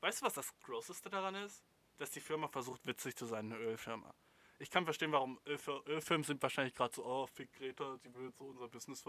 [0.00, 1.62] Weißt du, was das Grosseste daran ist?
[1.98, 4.14] Dass die Firma versucht, witzig zu sein, eine Ölfirma.
[4.58, 8.32] Ich kann verstehen, warum Ölfir Ölfirmen sind wahrscheinlich gerade so, oh, fick Greta, sie will
[8.32, 9.04] so unser Business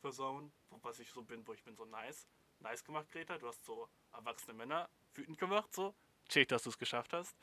[0.00, 0.52] versauen.
[0.82, 2.26] Was ich so bin, wo ich bin so nice
[2.60, 3.38] nice gemacht, Greta.
[3.38, 5.94] Du hast so erwachsene Männer wütend gemacht, so.
[6.28, 7.36] Check, dass du es geschafft hast.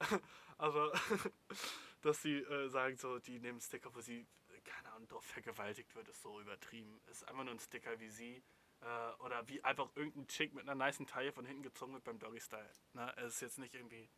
[0.58, 0.92] Aber,
[2.02, 4.26] dass sie äh, sagen, so, die nehmen Sticker, wo sie,
[4.64, 7.00] keine Ahnung, drauf vergewaltigt wird, ist so übertrieben.
[7.06, 8.42] Ist einfach nur ein Sticker wie sie.
[8.80, 12.18] Äh, oder wie einfach irgendein Chick mit einer niceen Taille von hinten gezogen wird beim
[12.18, 12.72] Doggy-Style.
[12.94, 13.14] Ne?
[13.18, 14.10] Es ist jetzt nicht irgendwie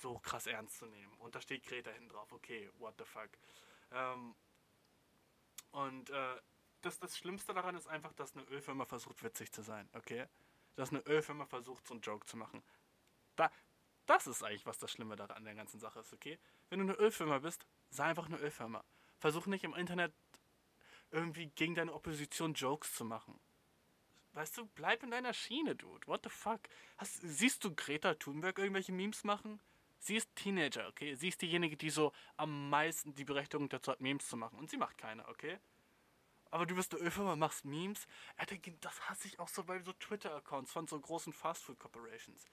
[0.00, 1.12] so krass ernst zu nehmen.
[1.18, 2.32] Und da steht Greta hinten drauf.
[2.32, 3.30] Okay, what the fuck.
[3.92, 4.34] Ähm,
[5.72, 6.40] und äh,
[6.82, 10.26] das, das Schlimmste daran ist einfach, dass eine Ölfirma versucht, witzig zu sein, okay?
[10.76, 12.62] Dass eine Ölfirma versucht, so einen Joke zu machen.
[13.34, 13.50] Da,
[14.06, 16.38] das ist eigentlich, was das Schlimme daran an der ganzen Sache ist, okay?
[16.68, 18.84] Wenn du eine Ölfirma bist, sei einfach eine Ölfirma.
[19.18, 20.12] Versuch nicht im Internet
[21.10, 23.38] irgendwie gegen deine Opposition Jokes zu machen.
[24.32, 26.06] Weißt du, bleib in deiner Schiene, Dude.
[26.06, 26.60] What the fuck?
[26.98, 29.60] Hast, siehst du Greta Thunberg irgendwelche Memes machen?
[29.98, 31.14] Sie ist Teenager, okay?
[31.14, 34.58] Sie ist diejenige, die so am meisten die Berechtigung dazu hat, Memes zu machen.
[34.58, 35.58] Und sie macht keine, okay?
[36.50, 38.06] aber du bist eine Ölfirma, machst Memes.
[38.80, 42.46] das hasse ich auch so bei so Twitter-Accounts von so großen Fastfood-Corporations.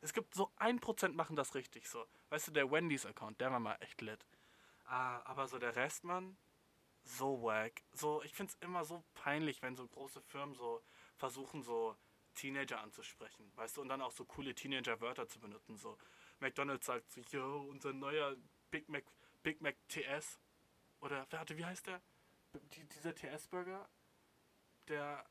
[0.00, 2.06] Es gibt so ein Prozent machen das richtig so.
[2.30, 4.24] Weißt du, der Wendy's-Account, der war mal echt lit.
[4.84, 6.38] Ah, aber so der Rest, Mann,
[7.04, 7.82] so wack.
[7.92, 10.82] So, ich find's immer so peinlich, wenn so große Firmen so
[11.16, 11.96] versuchen, so
[12.34, 13.52] Teenager anzusprechen.
[13.56, 15.76] Weißt du, und dann auch so coole Teenager-Wörter zu benutzen.
[15.76, 15.98] So,
[16.40, 18.36] McDonalds sagt so, yo, unser neuer
[18.70, 19.04] Big Mac,
[19.42, 20.38] Big Mac TS.
[21.00, 22.00] Oder, warte, wie heißt der?
[22.52, 23.88] die, dieser TS-Burger,
[24.88, 25.24] der,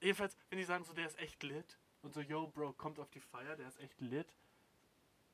[0.00, 3.10] jedenfalls, wenn die sagen so, der ist echt lit und so, yo, Bro, kommt auf
[3.10, 4.36] die Feier, der ist echt lit.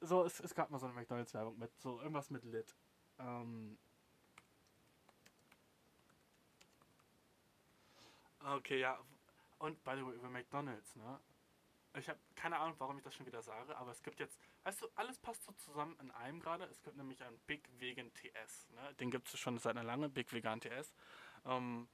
[0.00, 2.76] So, es, es gab mal so eine McDonalds-Werbung mit, so irgendwas mit lit.
[3.18, 3.78] Ähm,
[8.44, 8.98] Okay, ja.
[9.58, 11.20] Und by the way, über McDonalds, ne?
[11.98, 14.82] Ich habe keine Ahnung, warum ich das schon wieder sage, aber es gibt jetzt, weißt
[14.82, 16.64] du, alles passt so zusammen in einem gerade.
[16.64, 18.70] Es gibt nämlich einen Big Vegan TS.
[18.70, 18.94] Ne?
[18.94, 20.94] Den gibt es schon seit einer lange, Big Vegan TS.
[21.44, 21.88] Ähm,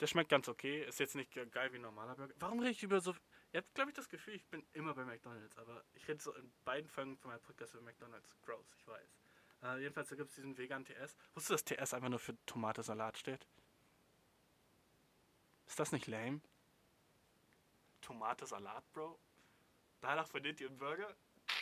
[0.00, 2.34] der schmeckt ganz okay, ist jetzt nicht geil wie ein normaler Burger.
[2.38, 3.14] Warum rede ich über so.
[3.52, 6.34] Ihr habt, glaube ich, das Gefühl, ich bin immer bei McDonalds, aber ich rede so
[6.34, 8.34] in beiden Folgen von meinem Podcast über McDonalds.
[8.42, 9.18] Gross, ich weiß.
[9.62, 11.16] Äh, jedenfalls, da gibt es diesen vegan TS.
[11.34, 13.46] Wusstest du, dass TS einfach nur für Tomate-Salat steht?
[15.66, 16.40] Ist das nicht lame?
[18.02, 19.18] Tomate-Salat, Bro?
[20.00, 21.14] Danach verdient ihr einen Burger?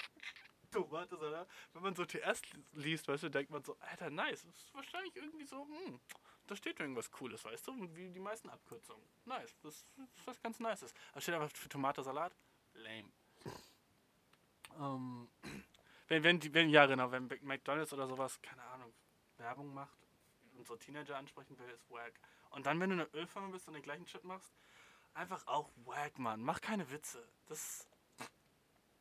[0.72, 1.48] Tomate-Salat?
[1.72, 4.42] Wenn man so TS liest, weißt du, denkt man so, Alter, nice.
[4.42, 6.00] Das ist wahrscheinlich irgendwie so, hm,
[6.46, 7.94] da steht irgendwas Cooles, weißt du?
[7.94, 9.06] Wie die meisten Abkürzungen.
[9.24, 9.54] Nice.
[9.62, 9.86] Das ist
[10.26, 10.92] was ganz Nices.
[11.14, 12.34] Da steht einfach für Tomate-Salat.
[12.74, 13.10] Lame.
[14.78, 15.28] Ähm,
[16.06, 18.92] wenn, wenn, die, wenn, ja genau, wenn McDonalds oder sowas, keine Ahnung,
[19.36, 19.98] Werbung macht
[20.56, 22.12] und so Teenager ansprechen will, ist wack.
[22.50, 24.52] Und dann, wenn du eine Ölfirma bist und den gleichen Shit machst,
[25.14, 26.42] einfach auch wack, Mann.
[26.42, 27.26] Mach keine Witze.
[27.46, 27.88] Das ist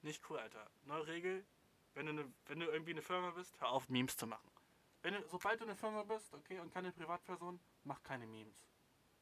[0.02, 0.70] nicht cool, Alter.
[0.84, 1.46] Neue Regel,
[1.94, 4.50] wenn du, ne, wenn du irgendwie eine Firma bist, hör auf, Memes zu machen.
[5.02, 8.68] Wenn du, sobald du eine Firma bist, okay, und keine Privatperson, mach keine Memes.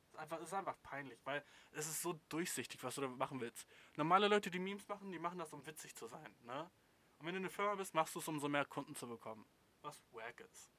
[0.02, 3.40] Das ist einfach, ist einfach peinlich, weil es ist so durchsichtig, was du damit machen
[3.40, 3.68] willst.
[3.96, 6.70] Normale Leute, die Memes machen, die machen das, um witzig zu sein, ne?
[7.20, 9.46] Und wenn du eine Firma bist, machst du es, um so mehr Kunden zu bekommen.
[9.82, 10.70] Was wack ist.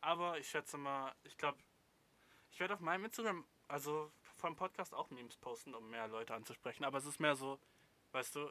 [0.00, 1.58] Aber ich schätze mal, ich glaube,
[2.50, 6.84] ich werde auf meinem Instagram, also vom Podcast auch Memes posten, um mehr Leute anzusprechen.
[6.84, 7.58] Aber es ist mehr so,
[8.12, 8.50] weißt du,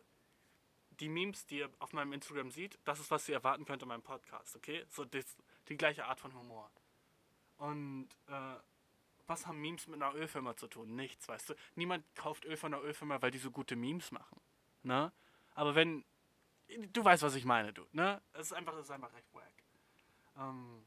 [0.99, 3.87] die Memes, die ihr auf meinem Instagram seht, das ist, was ihr erwarten könnt in
[3.87, 4.85] meinem Podcast, okay?
[4.89, 5.25] So das,
[5.67, 6.69] die gleiche Art von Humor.
[7.57, 8.55] Und äh,
[9.27, 10.95] was haben Memes mit einer Ölfirma zu tun?
[10.95, 11.53] Nichts, weißt du?
[11.75, 14.39] Niemand kauft Öl von einer Ölfirma, weil die so gute Memes machen.
[14.83, 15.11] Ne?
[15.55, 16.03] Aber wenn.
[16.91, 17.85] Du weißt, was ich meine, du.
[17.91, 18.21] Ne?
[18.33, 19.53] Es ist einfach, es ist einfach recht wack.
[20.37, 20.83] Ähm,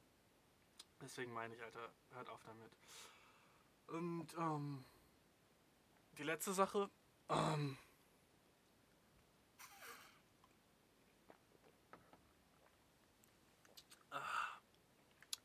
[1.00, 2.72] deswegen meine ich, Alter, hört auf damit.
[3.88, 4.84] Und ähm,
[6.18, 6.90] die letzte Sache.
[7.28, 7.76] Ähm,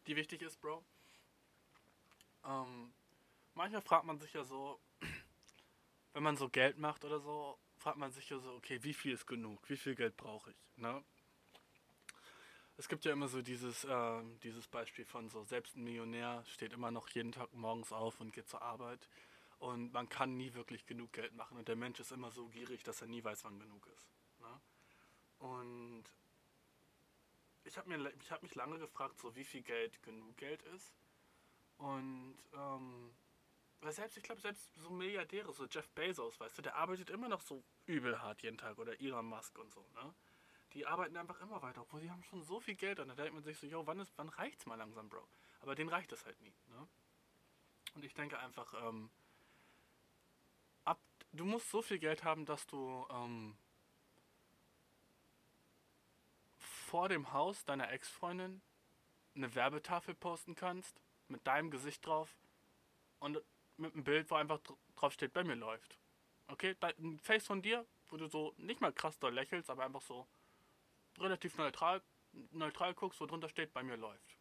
[0.07, 0.83] die wichtig ist, Bro.
[2.43, 2.91] Ähm,
[3.53, 4.79] manchmal fragt man sich ja so,
[6.13, 9.13] wenn man so Geld macht oder so, fragt man sich ja so, okay, wie viel
[9.13, 9.69] ist genug?
[9.69, 10.57] Wie viel Geld brauche ich?
[10.77, 11.03] Ne?
[12.81, 16.73] Es gibt ja immer so dieses, äh, dieses Beispiel von so, selbst ein Millionär steht
[16.73, 19.07] immer noch jeden Tag morgens auf und geht zur Arbeit.
[19.59, 21.59] Und man kann nie wirklich genug Geld machen.
[21.59, 24.09] Und der Mensch ist immer so gierig, dass er nie weiß, wann genug ist.
[24.39, 24.61] Ne?
[25.37, 26.05] Und
[27.65, 30.91] ich habe hab mich lange gefragt, so wie viel Geld genug Geld ist.
[31.77, 33.11] Und ähm,
[33.81, 37.29] weil selbst, ich glaube, selbst so Milliardäre, so Jeff Bezos, weißt du, der arbeitet immer
[37.29, 40.15] noch so übel hart jeden Tag oder Elon Musk und so, ne?
[40.73, 43.33] Die arbeiten einfach immer weiter, obwohl die haben schon so viel Geld und dann denkt
[43.33, 45.27] man sich so, yo, wann, ist, wann reicht's mal langsam, Bro?
[45.61, 46.87] Aber denen reicht es halt nie, ne?
[47.93, 49.09] Und ich denke einfach, ähm,
[50.85, 50.99] ab,
[51.33, 53.57] du musst so viel Geld haben, dass du, ähm,
[56.91, 58.61] vor dem Haus deiner Ex-Freundin
[59.33, 60.99] eine Werbetafel posten kannst,
[61.29, 62.35] mit deinem Gesicht drauf
[63.19, 63.41] und
[63.77, 64.59] mit einem Bild, wo einfach
[64.97, 65.97] drauf steht, bei mir läuft.
[66.47, 70.01] Okay, ein Face von dir, wo du so nicht mal krass doll lächelst, aber einfach
[70.01, 70.27] so
[71.21, 72.01] relativ neutral,
[72.51, 74.37] neutral guckst, wo drunter steht, bei mir läuft.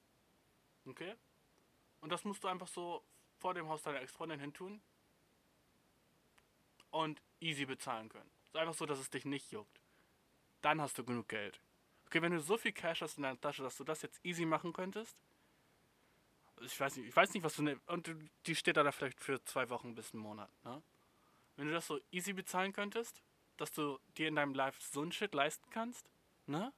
[0.87, 1.15] Okay?
[2.01, 3.05] Und das musst du einfach so
[3.39, 4.81] vor dem Haus deiner Ex-Freundin hin tun
[6.91, 8.31] und easy bezahlen können.
[8.49, 9.81] Ist einfach so, dass es dich nicht juckt.
[10.63, 11.61] Dann hast du genug Geld.
[12.07, 14.45] Okay, wenn du so viel Cash hast in deiner Tasche, dass du das jetzt easy
[14.45, 15.17] machen könntest,
[16.61, 18.11] ich weiß nicht, ich weiß nicht, was du ne, und
[18.47, 20.83] die steht da vielleicht für zwei Wochen bis einen Monat, ne?
[21.57, 23.23] Wenn du das so easy bezahlen könntest,
[23.57, 26.11] dass du dir in deinem Life so ein Shit leisten kannst,
[26.51, 26.73] ne?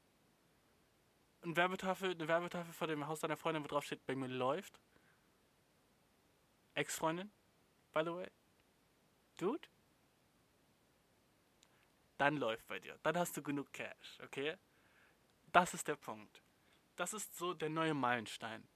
[1.43, 4.81] Eine Werbetafel, eine Werbetafel vor dem Haus deiner Freundin, wo drauf steht, bei mir läuft.
[6.75, 7.33] Ex-Freundin,
[7.93, 8.31] by the way.
[9.39, 9.69] Dude?
[12.19, 12.99] Dann läuft bei dir.
[13.03, 14.57] Dann hast du genug Cash, okay?
[15.51, 16.43] Das ist der Punkt.
[16.95, 18.67] Das ist so der neue Meilenstein.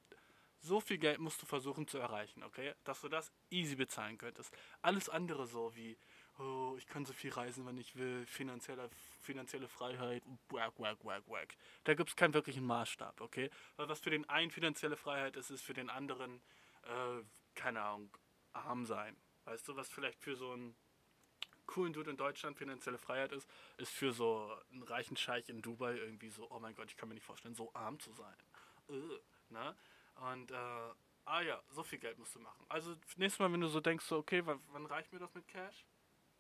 [0.61, 2.75] So viel Geld musst du versuchen zu erreichen, okay?
[2.83, 4.53] Dass du das easy bezahlen könntest.
[4.83, 5.97] Alles andere so wie,
[6.39, 8.89] oh, ich kann so viel reisen, wenn ich will, finanzielle,
[9.21, 11.57] finanzielle Freiheit, wack, wack, wack, wack.
[11.85, 13.51] Da gibt es keinen wirklichen Maßstab, okay?
[13.77, 16.43] Weil was für den einen finanzielle Freiheit ist, ist für den anderen,
[16.83, 17.23] äh,
[17.55, 18.11] keine Ahnung,
[18.53, 19.17] arm sein.
[19.45, 20.77] Weißt du, was vielleicht für so einen
[21.67, 25.97] coolen Dude in Deutschland finanzielle Freiheit ist, ist für so einen reichen Scheich in Dubai
[25.97, 28.37] irgendwie so, oh mein Gott, ich kann mir nicht vorstellen, so arm zu sein.
[28.89, 29.77] Äh, ne?
[30.17, 32.65] Und, äh, ah ja, so viel Geld musst du machen.
[32.69, 35.47] Also, nächstes Mal, wenn du so denkst, so, okay, wann, wann reicht mir das mit
[35.49, 35.85] Cash?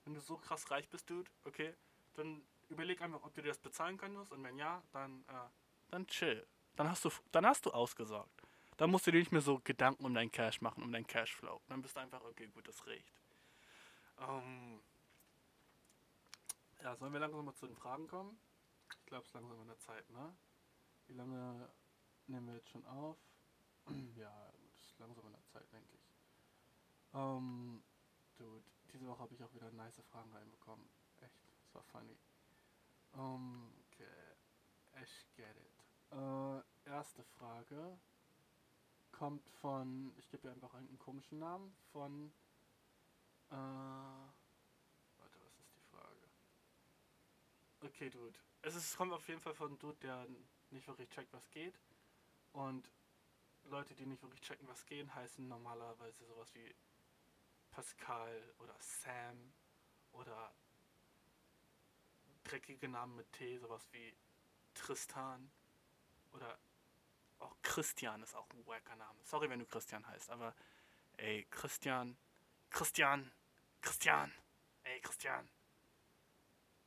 [0.06, 1.74] Wenn du so krass reich bist, Dude, okay,
[2.14, 2.40] dann
[2.70, 5.48] überleg einfach, ob du dir das bezahlen könntest und wenn ja, dann, äh,
[5.90, 6.46] dann chill.
[6.76, 8.42] Dann hast du, dann hast du ausgesorgt.
[8.78, 11.60] Dann musst du dir nicht mehr so Gedanken um dein Cash machen, um dein Cashflow.
[11.68, 13.12] Dann bist du einfach, okay, gut, das reicht.
[14.18, 14.80] Ähm,
[16.82, 18.38] Ja, sollen wir langsam mal zu den Fragen kommen?
[19.00, 20.36] Ich glaube, es ist langsam an der Zeit, ne?
[21.08, 21.68] Wie lange
[22.28, 23.16] nehmen wir jetzt schon auf?
[24.16, 26.14] ja, es ist langsam an der Zeit, denke ich.
[27.12, 27.82] Ähm,
[28.36, 28.64] dude,
[28.96, 30.88] diese Woche habe ich auch wieder nice Fragen reinbekommen.
[31.20, 32.16] Echt, das war funny.
[33.12, 34.08] Um, okay,
[35.02, 35.84] ich get it.
[36.12, 37.98] Äh, erste Frage
[39.12, 42.32] kommt von, ich gebe dir einfach einen komischen Namen, von,
[43.50, 46.30] äh, warte, was ist die Frage?
[47.82, 48.38] Okay, Dude.
[48.62, 50.26] Es, ist, kommt auf jeden Fall von Dude, der
[50.70, 51.78] nicht wirklich checkt, was geht.
[52.52, 52.90] Und
[53.64, 56.74] Leute, die nicht wirklich checken, was geht, heißen normalerweise sowas wie
[57.76, 59.52] Pascal oder Sam
[60.12, 60.54] oder
[62.42, 64.16] dreckige Namen mit T, sowas wie
[64.72, 65.50] Tristan
[66.32, 66.58] oder
[67.38, 69.22] auch Christian ist auch ein wacker Name.
[69.24, 70.54] Sorry, wenn du Christian heißt, aber
[71.18, 72.16] ey, Christian,
[72.70, 73.30] Christian,
[73.82, 74.32] Christian,
[74.84, 75.46] ey, Christian.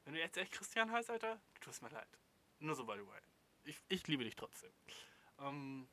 [0.05, 2.17] Wenn du jetzt echt Christian heißt, Alter, du tust mir leid.
[2.57, 3.21] Nur so by the way.
[3.63, 4.73] Ich, ich liebe dich trotzdem.
[5.37, 5.87] Ähm,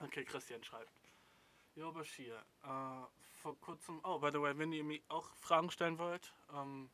[0.00, 1.01] okay, Christian schreibt.
[1.74, 3.06] Jo, Bashir, äh,
[3.40, 6.90] vor kurzem, oh, by the way, wenn ihr mir auch Fragen stellen wollt, ähm,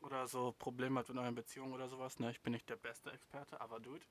[0.00, 3.10] oder so Probleme habt in euren Beziehungen oder sowas, ne, ich bin nicht der beste
[3.10, 4.04] Experte, aber dude,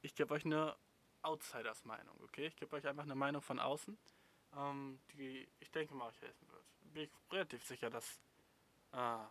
[0.00, 0.76] ich gebe euch eine
[1.22, 2.46] Outsiders Meinung, okay?
[2.46, 3.98] Ich gebe euch einfach eine Meinung von außen,
[4.56, 6.64] ähm, die ich denke mal euch helfen wird.
[6.92, 8.20] Bin ich relativ sicher, dass,
[8.92, 9.24] äh,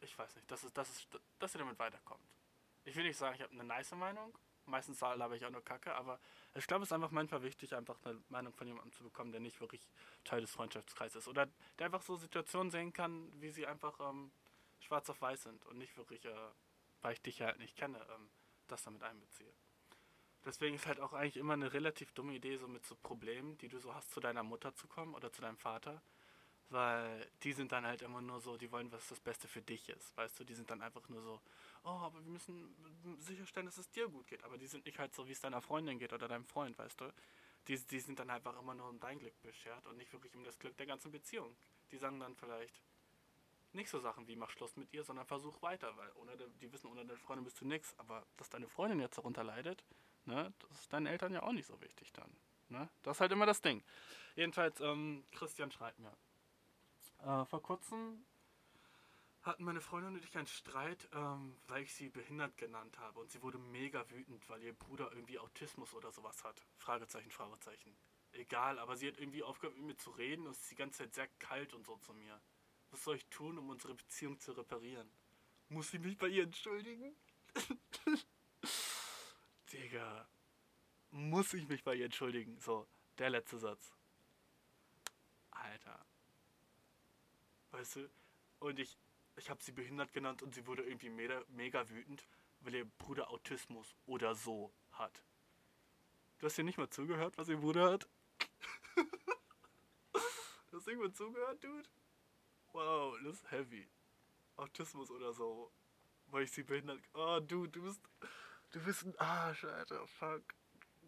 [0.00, 1.08] ich weiß nicht, dass, dass,
[1.38, 2.28] dass ihr damit weiterkommt.
[2.84, 4.36] Ich will nicht sagen, ich habe eine nice Meinung,
[4.68, 6.20] meistens habe ich auch nur Kacke, aber
[6.54, 9.40] ich glaube, es ist einfach manchmal wichtig, einfach eine Meinung von jemandem zu bekommen, der
[9.40, 9.80] nicht wirklich
[10.24, 11.28] Teil des Freundschaftskreises ist.
[11.28, 11.48] Oder
[11.78, 14.30] der einfach so Situationen sehen kann, wie sie einfach ähm,
[14.80, 16.34] schwarz auf weiß sind und nicht wirklich, äh,
[17.02, 18.28] weil ich dich halt nicht kenne, ähm,
[18.68, 19.52] das damit einbeziehe.
[20.44, 23.68] Deswegen ist halt auch eigentlich immer eine relativ dumme Idee, so mit so Problemen, die
[23.68, 26.00] du so hast, zu deiner Mutter zu kommen oder zu deinem Vater.
[26.70, 29.88] Weil die sind dann halt immer nur so, die wollen, was das Beste für dich
[29.88, 30.16] ist.
[30.16, 31.40] Weißt du, die sind dann einfach nur so,
[31.84, 32.74] oh, aber wir müssen
[33.18, 34.44] sicherstellen, dass es dir gut geht.
[34.44, 37.00] Aber die sind nicht halt so, wie es deiner Freundin geht oder deinem Freund, weißt
[37.00, 37.12] du.
[37.66, 40.44] Die, die sind dann einfach immer nur um dein Glück beschert und nicht wirklich um
[40.44, 41.56] das Glück der ganzen Beziehung.
[41.90, 42.82] Die sagen dann vielleicht
[43.72, 46.86] nicht so Sachen wie mach Schluss mit ihr, sondern versuch weiter, weil ohne die wissen,
[46.86, 47.94] ohne deine Freundin bist du nix.
[47.98, 49.84] Aber dass deine Freundin jetzt darunter leidet,
[50.28, 50.52] Ne?
[50.58, 52.30] Das ist deinen Eltern ja auch nicht so wichtig dann.
[52.68, 52.86] Ne?
[53.02, 53.82] Das ist halt immer das Ding.
[54.36, 56.12] Jedenfalls, ähm, Christian schreibt mir.
[57.20, 58.26] Äh, vor kurzem
[59.42, 63.20] hatten meine Freundin und ich einen Streit, ähm, weil ich sie behindert genannt habe.
[63.20, 66.60] Und sie wurde mega wütend, weil ihr Bruder irgendwie Autismus oder sowas hat.
[66.76, 67.96] Fragezeichen, Fragezeichen.
[68.32, 71.14] Egal, aber sie hat irgendwie aufgehört mit mir zu reden und ist die ganze Zeit
[71.14, 72.40] sehr kalt und so zu mir.
[72.90, 75.10] Was soll ich tun, um unsere Beziehung zu reparieren?
[75.68, 77.14] Muss sie mich bei ihr entschuldigen?
[79.72, 80.28] Digga,
[81.10, 82.58] muss ich mich bei ihr entschuldigen?
[82.60, 82.86] So,
[83.18, 83.94] der letzte Satz.
[85.50, 86.06] Alter.
[87.70, 88.10] Weißt du,
[88.60, 88.98] und ich,
[89.38, 92.26] ich habe sie behindert genannt und sie wurde irgendwie mega, mega wütend,
[92.60, 95.22] weil ihr Bruder Autismus oder so hat.
[96.38, 98.08] Du hast ihr nicht mal zugehört, was ihr Bruder hat?
[100.70, 101.88] du hast irgendwann zugehört, Dude?
[102.72, 103.88] Wow, das ist heavy.
[104.56, 105.72] Autismus oder so.
[106.26, 107.00] Weil ich sie behindert.
[107.14, 108.00] Oh, Dude, du bist.
[108.70, 110.06] Du bist ein Arsch, Alter.
[110.06, 110.42] Fuck.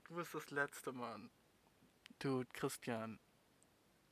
[0.04, 1.30] Du bist das letzte Mann.
[2.18, 3.20] Dude, Christian.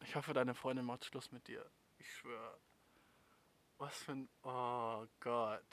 [0.02, 1.68] Ich hoffe, deine Freundin macht Schluss mit dir.
[1.98, 2.60] Ich schwöre.
[3.78, 4.28] Was für ein.
[4.42, 5.64] Oh Gott.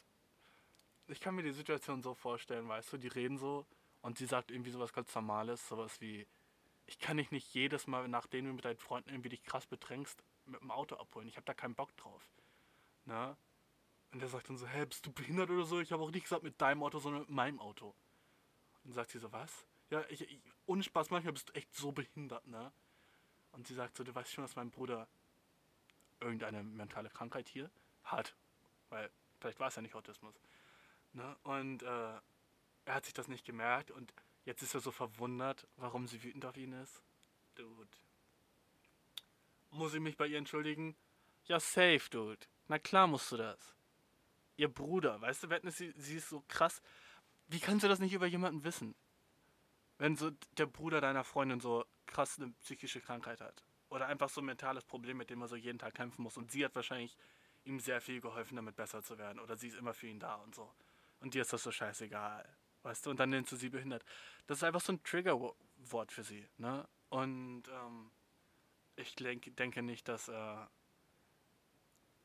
[1.08, 3.66] Ich kann mir die Situation so vorstellen, weißt du, die reden so
[4.02, 6.28] und sie sagt irgendwie sowas ganz Normales, sowas wie:
[6.86, 10.24] Ich kann dich nicht jedes Mal, nachdem du mit deinen Freunden irgendwie dich krass bedrängst,
[10.46, 11.28] mit dem Auto abholen.
[11.28, 12.24] Ich habe da keinen Bock drauf.
[13.06, 13.36] Ne?
[14.12, 15.80] Und der sagt dann so, hä, bist du behindert oder so?
[15.80, 17.88] Ich habe auch nicht gesagt mit deinem Auto, sondern mit meinem Auto.
[17.88, 19.68] Und dann sagt sie so, was?
[19.90, 22.72] Ja, ich, ich, ohne Spaß, manchmal bist du echt so behindert, ne?
[23.52, 25.08] Und sie sagt so, du weißt schon, dass mein Bruder
[26.20, 27.70] irgendeine mentale Krankheit hier
[28.06, 28.36] hat.
[28.90, 30.36] Weil, vielleicht war es ja nicht Autismus.
[31.14, 31.36] Ne?
[31.44, 32.20] Und äh,
[32.86, 34.14] er hat sich das nicht gemerkt und
[34.46, 37.02] jetzt ist er so verwundert, warum sie wütend auf ihn ist.
[37.56, 37.90] Dude.
[39.72, 40.96] Muss ich mich bei ihr entschuldigen?
[41.46, 42.46] Ja, safe, Dude.
[42.68, 43.76] Na klar musst du das
[44.58, 46.82] ihr Bruder, weißt du, wenn sie, sie ist so krass.
[47.48, 48.96] Wie kannst du das nicht über jemanden wissen?
[49.98, 53.64] Wenn so der Bruder deiner Freundin so krass eine psychische Krankheit hat.
[53.90, 56.38] Oder einfach so ein mentales Problem, mit dem er so jeden Tag kämpfen muss.
[56.38, 57.16] Und sie hat wahrscheinlich
[57.66, 59.40] ihm sehr viel geholfen, damit besser zu werden.
[59.40, 60.74] Oder sie ist immer für ihn da und so.
[61.20, 62.48] Und dir ist das so scheißegal.
[62.84, 64.06] Weißt du, und dann nennst du sie behindert.
[64.48, 66.88] Das ist einfach so ein Triggerwort für sie, ne?
[67.10, 68.12] Und ähm,
[68.96, 70.66] ich denk, denke nicht, dass äh,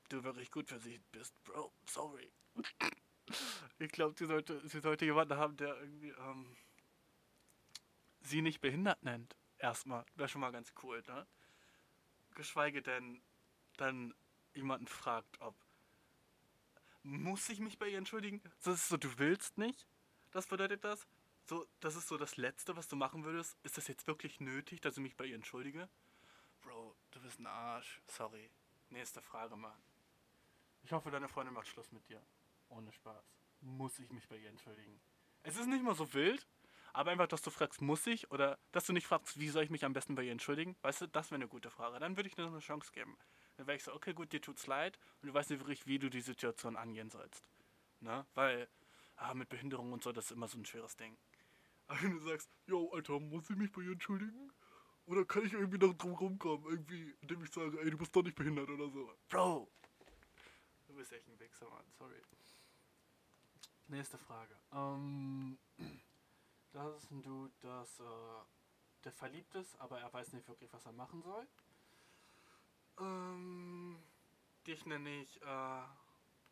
[0.08, 1.72] du wirklich gut für sie bist, Bro.
[1.86, 2.30] Sorry.
[3.78, 6.56] ich glaube, sie sollte, sie sollte jemanden haben, der irgendwie ähm,
[8.20, 9.36] sie nicht behindert nennt.
[9.58, 10.04] Erstmal.
[10.14, 11.26] Wäre schon mal ganz cool, ne?
[12.34, 13.22] Geschweige denn
[13.76, 14.14] dann
[14.54, 15.54] jemanden fragt, ob
[17.02, 18.42] muss ich mich bei ihr entschuldigen?
[18.62, 19.86] Das ist so, du willst nicht?
[20.32, 21.06] Das bedeutet das?
[21.44, 23.56] So, das ist so das Letzte, was du machen würdest.
[23.62, 25.88] Ist das jetzt wirklich nötig, dass ich mich bei ihr entschuldige?
[26.62, 28.00] Bro, du bist ein Arsch.
[28.06, 28.50] Sorry.
[28.90, 29.82] Nächste Frage, Mann.
[30.82, 32.22] Ich hoffe, deine Freundin macht Schluss mit dir.
[32.68, 33.24] Ohne Spaß.
[33.62, 35.00] Muss ich mich bei ihr entschuldigen?
[35.42, 36.46] Es ist nicht mal so wild,
[36.92, 38.30] aber einfach, dass du fragst, muss ich?
[38.30, 40.76] Oder dass du nicht fragst, wie soll ich mich am besten bei ihr entschuldigen?
[40.82, 41.98] Weißt du, das wäre eine gute Frage.
[41.98, 43.16] Dann würde ich dir eine Chance geben.
[43.60, 45.98] Dann wäre ich so, okay, gut, dir tut's leid und du weißt nicht wirklich, wie
[45.98, 47.44] du die Situation angehen sollst.
[48.00, 48.24] Ne?
[48.32, 48.70] Weil,
[49.16, 51.18] ah, mit Behinderung und so, das ist immer so ein schweres Ding.
[51.86, 54.50] Aber wenn du sagst, yo, Alter, muss ich mich bei ihr entschuldigen?
[55.04, 56.64] Oder kann ich irgendwie noch drum rumkommen?
[56.70, 59.12] Irgendwie, indem ich sage, ey, du bist doch nicht behindert oder so.
[59.28, 59.70] Bro!
[60.86, 62.16] Du bist echt ein Wichser, Mann, sorry.
[63.88, 64.56] Nächste Frage.
[64.72, 65.58] Ähm,
[66.72, 68.04] das ist ein Dude, das, äh,
[69.04, 71.46] der verliebt ist, aber er weiß nicht wirklich, was er machen soll.
[73.00, 74.02] Ähm,
[74.66, 75.82] dich nenne ich äh,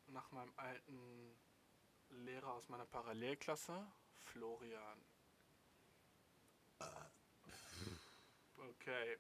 [0.09, 1.38] nach meinem alten
[2.11, 3.86] Lehrer aus meiner Parallelklasse,
[4.32, 5.05] Florian.
[8.57, 9.18] Okay.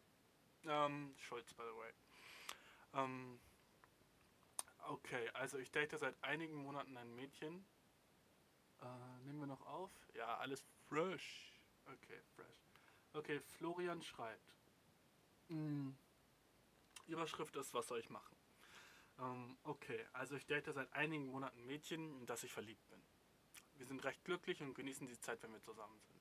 [0.64, 1.92] Ähm, Schulz, by the way.
[2.94, 3.40] Ähm,
[4.88, 7.64] okay, also ich date seit einigen Monaten ein Mädchen.
[8.80, 9.90] Äh, nehmen wir noch auf?
[10.14, 11.52] Ja, alles fresh.
[11.86, 12.64] Okay, fresh.
[13.12, 14.54] Okay, Florian schreibt.
[15.48, 15.90] Mm,
[17.08, 18.36] Überschrift ist, was soll ich machen?
[19.18, 23.02] Ähm, okay, also ich date seit einigen Monaten Mädchen, in das ich verliebt bin.
[23.74, 26.20] Wir sind recht glücklich und genießen die Zeit, wenn wir zusammen sind.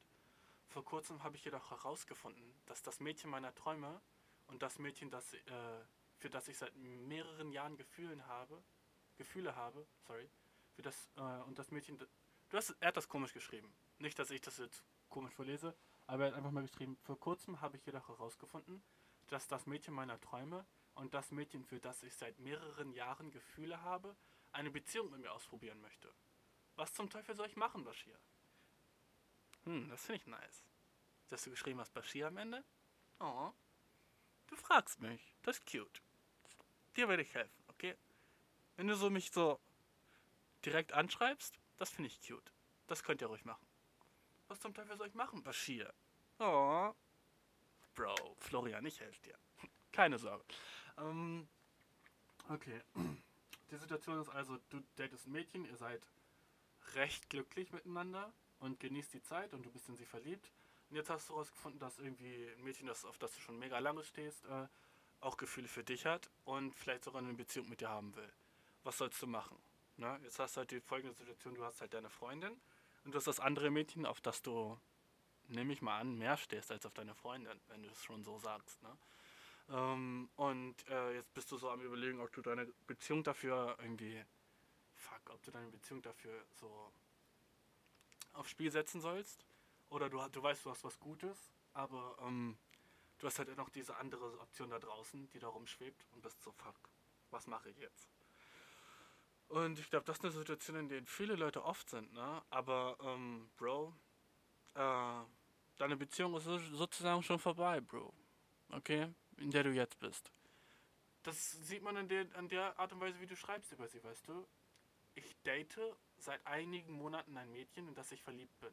[0.67, 4.01] Vor kurzem habe ich jedoch herausgefunden, dass das Mädchen meiner Träume
[4.47, 5.39] und das Mädchen, das, äh,
[6.17, 8.63] für das ich seit mehreren Jahren Gefühlen habe,
[9.17, 10.29] Gefühle habe, sorry,
[10.73, 12.07] für das äh, und das Mädchen, du
[12.57, 13.73] hast, er hat das komisch geschrieben.
[13.97, 15.75] Nicht, dass ich das jetzt komisch vorlese,
[16.05, 16.97] aber er hat einfach mal geschrieben.
[17.03, 18.83] Vor kurzem habe ich jedoch herausgefunden,
[19.27, 20.65] dass das Mädchen meiner Träume
[20.97, 24.15] und das Mädchen, für das ich seit mehreren Jahren Gefühle habe,
[24.51, 26.11] eine Beziehung mit mir ausprobieren möchte.
[26.75, 28.17] Was zum Teufel soll ich machen, Bashir?
[29.65, 30.63] Hm, das finde ich nice.
[31.29, 32.63] Dass du geschrieben hast, Bashir am Ende?
[33.19, 33.51] Oh.
[34.47, 35.35] Du fragst mich.
[35.43, 36.01] Das ist cute.
[36.95, 37.95] Dir werde ich helfen, okay?
[38.75, 39.59] Wenn du so mich so
[40.65, 42.51] direkt anschreibst, das finde ich cute.
[42.87, 43.65] Das könnt ihr ruhig machen.
[44.47, 45.93] Was zum Teufel soll ich machen, Bashir?
[46.39, 46.93] Oh.
[47.93, 49.37] Bro, Florian, ich helfe dir.
[49.91, 50.45] Keine Sorge.
[50.97, 51.47] Ähm,
[52.49, 52.81] okay.
[53.71, 56.01] Die Situation ist also, du datest ein Mädchen, ihr seid
[56.95, 60.51] recht glücklich miteinander und genießt die Zeit und du bist in sie verliebt.
[60.89, 63.77] Und jetzt hast du herausgefunden, dass irgendwie ein Mädchen, das, auf das du schon mega
[63.79, 64.67] lange stehst, äh,
[65.19, 68.31] auch Gefühle für dich hat und vielleicht sogar eine Beziehung mit dir haben will.
[68.83, 69.57] Was sollst du machen?
[69.97, 72.55] Na, jetzt hast du halt die folgende Situation, du hast halt deine Freundin
[73.03, 74.79] und du hast das andere Mädchen, auf das du,
[75.47, 78.37] nehme ich mal an, mehr stehst als auf deine Freundin, wenn du es schon so
[78.37, 78.81] sagst.
[78.83, 78.95] Ne?
[79.69, 84.23] Ähm, und äh, jetzt bist du so am überlegen, ob du deine Beziehung dafür irgendwie,
[84.93, 86.91] fuck, ob du deine Beziehung dafür so
[88.33, 89.45] aufs Spiel setzen sollst.
[89.89, 92.57] Oder du, du weißt, du hast was Gutes, aber ähm,
[93.19, 96.51] du hast halt noch diese andere Option da draußen, die da rumschwebt und bist so,
[96.51, 96.75] fuck,
[97.31, 98.09] was mache ich jetzt?
[99.49, 102.43] Und ich glaube, das ist eine Situation, in der viele Leute oft sind, ne?
[102.49, 103.93] Aber, ähm, Bro,
[104.75, 105.23] äh,
[105.77, 108.13] deine Beziehung ist sozusagen schon vorbei, Bro.
[108.69, 109.13] Okay?
[109.37, 110.31] In der du jetzt bist.
[111.23, 114.03] Das sieht man an der, an der Art und Weise, wie du schreibst über sie,
[114.03, 114.47] weißt du?
[115.15, 115.79] Ich date
[116.17, 118.71] seit einigen Monaten ein Mädchen, in das ich verliebt bin.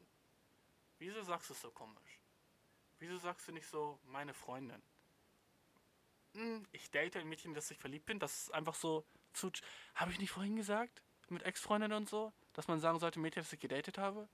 [0.99, 2.21] Wieso sagst du es so komisch?
[2.99, 4.81] Wieso sagst du nicht so, meine Freundin?
[6.33, 8.19] Hm, ich date ein Mädchen, in das ich verliebt bin.
[8.19, 9.51] Das ist einfach so zu.
[9.95, 11.01] Habe ich nicht vorhin gesagt?
[11.29, 12.33] Mit Ex-Freundin und so?
[12.53, 14.29] Dass man sagen sollte, Mädchen, das ich gedatet habe?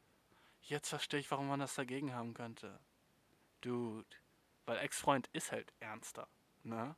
[0.63, 2.79] Jetzt verstehe ich, warum man das dagegen haben könnte.
[3.61, 4.07] Dude.
[4.66, 6.28] Weil Ex-Freund ist halt ernster.
[6.64, 6.95] Ne?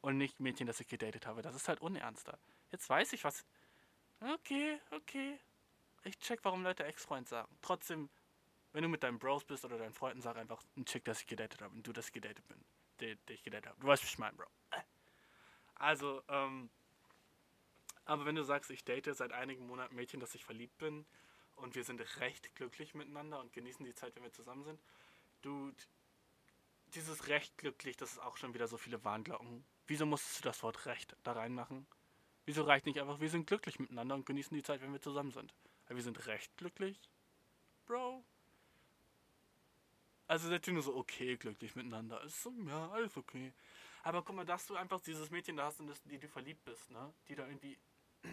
[0.00, 1.42] Und nicht Mädchen, das ich gedatet habe.
[1.42, 2.38] Das ist halt unernster.
[2.70, 3.44] Jetzt weiß ich, was.
[4.20, 5.38] Okay, okay.
[6.04, 7.54] Ich check, warum Leute Ex-Freund sagen.
[7.60, 8.08] Trotzdem,
[8.72, 11.26] wenn du mit deinen Bros bist oder deinen Freunden, sag einfach ein Chick, das ich
[11.26, 12.64] gedatet habe und du, das ich gedatet bin.
[13.00, 13.80] Den, ich gedatet habe.
[13.80, 14.46] Du weißt, was ich meine, Bro.
[15.74, 16.70] Also, ähm.
[18.04, 21.06] Aber wenn du sagst, ich date seit einigen Monaten Mädchen, dass ich verliebt bin
[21.56, 24.80] und wir sind recht glücklich miteinander und genießen die Zeit, wenn wir zusammen sind,
[25.42, 25.72] du,
[26.94, 29.64] dieses recht glücklich, das ist auch schon wieder so viele Warnglocken.
[29.86, 31.86] Wieso musstest du das Wort recht da reinmachen?
[32.44, 35.30] Wieso reicht nicht einfach, wir sind glücklich miteinander und genießen die Zeit, wenn wir zusammen
[35.30, 35.54] sind?
[35.86, 36.98] Weil wir sind recht glücklich?
[37.86, 38.24] Bro.
[40.26, 42.22] Also seid ihr nur so okay glücklich miteinander.
[42.22, 43.52] Ist so, ja, alles okay.
[44.02, 46.64] Aber guck mal, dass du einfach dieses Mädchen da hast, in das, die du verliebt
[46.64, 47.12] bist, ne?
[47.28, 47.78] Die da irgendwie.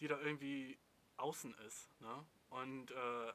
[0.00, 0.78] Die da irgendwie
[1.18, 2.24] außen ist, ne?
[2.48, 3.32] Und äh,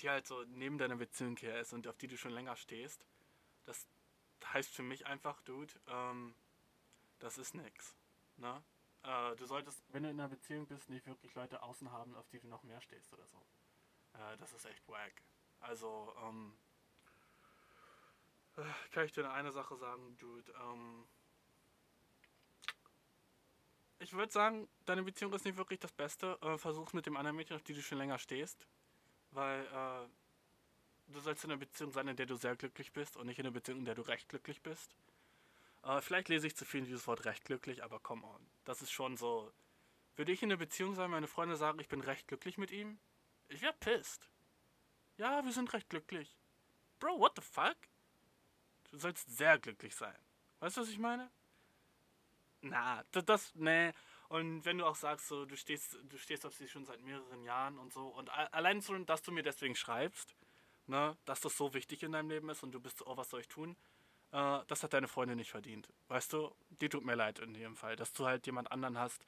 [0.00, 3.04] die halt so neben deiner Beziehung her ist und auf die du schon länger stehst.
[3.64, 3.86] Das
[4.52, 6.34] heißt für mich einfach, Dude, ähm,
[7.18, 7.96] das ist nix.
[8.36, 8.62] Ne?
[9.02, 12.28] Äh, du solltest, wenn du in einer Beziehung bist, nicht wirklich Leute außen haben, auf
[12.28, 13.38] die du noch mehr stehst oder so.
[14.14, 15.22] Äh, das ist echt wack.
[15.60, 16.56] Also, ähm,
[18.56, 20.52] äh, kann ich dir eine Sache sagen, Dude.
[20.52, 21.06] Ähm,
[23.98, 26.38] ich würde sagen, deine Beziehung ist nicht wirklich das Beste.
[26.42, 28.66] Äh, versuch's mit dem anderen Mädchen, auf die du schon länger stehst.
[29.32, 33.26] Weil äh, du sollst in einer Beziehung sein, in der du sehr glücklich bist und
[33.26, 34.94] nicht in einer Beziehung, in der du recht glücklich bist.
[35.82, 38.46] Äh, vielleicht lese ich zu viel dieses Wort recht glücklich, aber come on.
[38.64, 39.52] Das ist schon so.
[40.16, 42.98] Würde ich in einer Beziehung sein, meine Freunde sagen, ich bin recht glücklich mit ihm?
[43.48, 44.28] Ich wäre pissed.
[45.16, 46.36] Ja, wir sind recht glücklich.
[46.98, 47.76] Bro, what the fuck?
[48.90, 50.16] Du sollst sehr glücklich sein.
[50.60, 51.30] Weißt du, was ich meine?
[52.60, 53.92] Na, das, das nee.
[54.32, 57.44] Und wenn du auch sagst, so, du stehst, du stehst auf sie schon seit mehreren
[57.44, 60.34] Jahren und so, und allein so, dass du mir deswegen schreibst,
[60.86, 63.40] ne, dass das so wichtig in deinem Leben ist und du bist, oh, was soll
[63.40, 63.76] ich tun?
[64.30, 65.86] Äh, das hat deine Freundin nicht verdient.
[66.08, 69.22] Weißt du, die tut mir leid in dem Fall, dass du halt jemand anderen hast,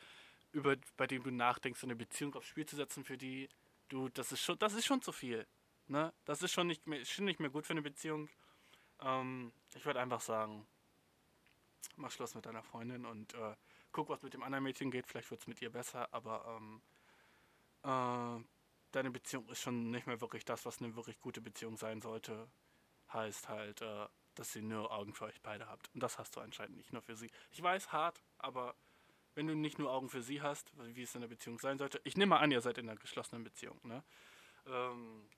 [0.53, 3.51] über, bei dem du nachdenkst, eine Beziehung aufs Spiel zu setzen für die,
[3.91, 5.47] du, das ist schon, das ist schon zu viel.
[5.87, 6.15] Ne?
[6.25, 8.31] Das ist schon nicht mehr, schon nicht mehr gut für eine Beziehung.
[9.03, 10.67] Ähm, ich würde einfach sagen,
[11.97, 13.55] mach Schluss mit deiner Freundin und äh,
[13.95, 15.07] guck, was mit dem anderen Mädchen geht.
[15.07, 16.83] Vielleicht wird es mit ihr besser, aber ähm,
[17.83, 18.45] äh,
[18.91, 22.51] deine Beziehung ist schon nicht mehr wirklich das, was eine wirklich gute Beziehung sein sollte.
[23.13, 25.89] Heißt halt, äh, dass ihr nur Augen für euch beide habt.
[25.95, 27.31] Und das hast du anscheinend nicht nur für sie.
[27.53, 28.75] Ich weiß, hart, aber
[29.35, 32.01] wenn du nicht nur Augen für sie hast, wie es in der Beziehung sein sollte,
[32.05, 34.05] ich nehme an, ihr seid in einer geschlossenen Beziehung, ne?
[34.67, 35.29] Ähm,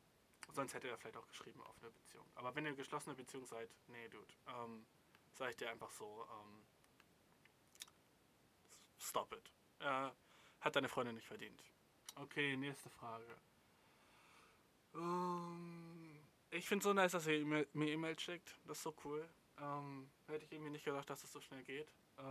[0.53, 2.27] sonst hätte er vielleicht auch geschrieben auf eine Beziehung.
[2.35, 4.87] Aber wenn ihr in geschlossener Beziehung seid, nee, Dude, ähm,
[5.35, 6.63] sag ich dir einfach so, ähm,
[9.17, 9.51] stop it.
[9.81, 10.11] Äh,
[10.61, 11.63] hat deine Freundin nicht verdient.
[12.17, 13.25] Okay, nächste Frage.
[14.95, 16.19] Ähm,
[16.51, 18.59] ich finde so nice, dass ihr mir E-Mail schickt.
[18.67, 19.27] Das ist so cool.
[19.59, 21.89] Ähm, hätte ich irgendwie nicht gedacht, dass es so schnell geht.
[22.19, 22.23] Äh,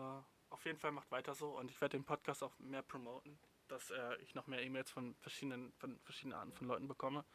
[0.51, 3.89] auf jeden Fall macht weiter so und ich werde den Podcast auch mehr promoten, dass
[3.89, 7.25] äh, ich noch mehr E-Mails von verschiedenen, von verschiedenen Arten von Leuten bekomme.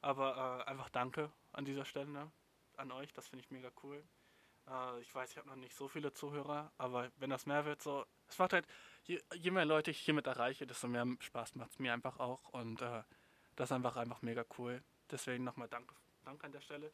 [0.00, 2.30] Aber äh, einfach danke an dieser Stelle ne?
[2.78, 4.02] an euch, das finde ich mega cool.
[4.66, 7.82] Äh, ich weiß, ich habe noch nicht so viele Zuhörer, aber wenn das mehr wird,
[7.82, 8.66] so, es macht halt,
[9.06, 12.82] je, mehr Leute ich hiermit erreiche, desto mehr Spaß macht es mir einfach auch und
[12.82, 13.02] äh,
[13.56, 14.82] das ist einfach, einfach mega cool.
[15.10, 15.94] Deswegen nochmal danke,
[16.24, 16.90] danke an der Stelle.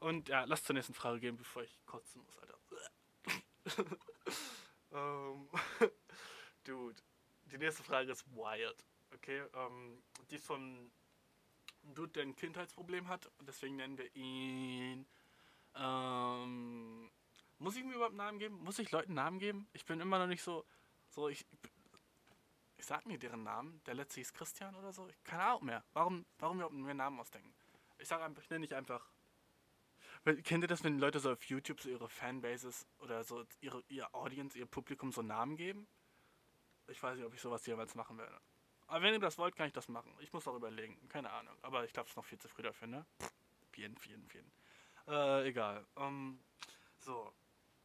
[0.00, 2.58] Und ja, lass zur nächsten Frage gehen, bevor ich kotzen muss, Alter.
[4.90, 5.48] um,
[5.80, 5.90] ähm,
[6.64, 7.02] dude,
[7.46, 8.84] die nächste Frage ist wild.
[9.14, 10.90] Okay, um, ähm, die ist von
[11.84, 13.30] einem Dude, der ein Kindheitsproblem hat.
[13.38, 15.06] Und deswegen nennen wir ihn.
[15.76, 17.10] Ähm,
[17.58, 18.56] muss ich mir überhaupt Namen geben?
[18.62, 19.68] Muss ich Leuten Namen geben?
[19.72, 20.64] Ich bin immer noch nicht so.
[21.14, 21.46] So, ich.
[22.76, 23.80] Ich sag mir deren Namen.
[23.86, 25.08] Der letzte hieß Christian oder so.
[25.22, 25.84] Keine Ahnung mehr.
[25.92, 27.54] Warum, warum überhaupt mir Namen ausdenken?
[27.98, 29.08] Ich sag einfach, ich nenne nicht einfach
[30.24, 34.14] Kennt ihr das, wenn Leute so auf YouTube so ihre Fanbases oder so ihre, ihr
[34.14, 35.86] Audience, ihr Publikum so Namen geben?
[36.88, 38.40] Ich weiß nicht, ob ich sowas jemals machen werde.
[38.86, 40.16] Aber wenn ihr das wollt, kann ich das machen.
[40.20, 40.96] Ich muss auch überlegen.
[41.10, 41.54] Keine Ahnung.
[41.60, 43.04] Aber ich glaube, es ist noch viel zu früh dafür, ne?
[43.72, 44.50] Vielen, vielen, vielen.
[45.08, 45.84] Äh, egal.
[45.96, 46.40] Ähm,
[47.00, 47.30] so.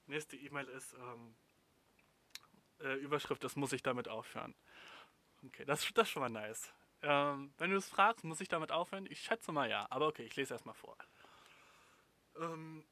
[0.08, 1.36] Nächste E-Mail ist, ähm,
[2.82, 4.56] äh, Überschrift ist, muss ich damit aufhören?
[5.46, 6.74] Okay, das, das ist schon mal nice.
[7.02, 9.08] Ähm, wenn du es fragst, muss ich damit aufhören?
[9.10, 9.88] Ich schätze mal ja.
[9.90, 10.98] Aber okay, ich lese erstmal vor.
[12.38, 12.86] Ähm,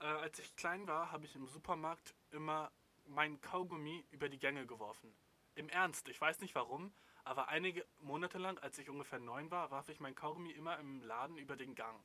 [0.00, 2.72] äh, als ich klein war, habe ich im Supermarkt immer
[3.06, 5.14] meinen Kaugummi über die Gänge geworfen.
[5.54, 6.92] Im Ernst, ich weiß nicht warum,
[7.24, 11.02] aber einige Monate lang, als ich ungefähr neun war, warf ich meinen Kaugummi immer im
[11.02, 12.02] Laden über den Gang.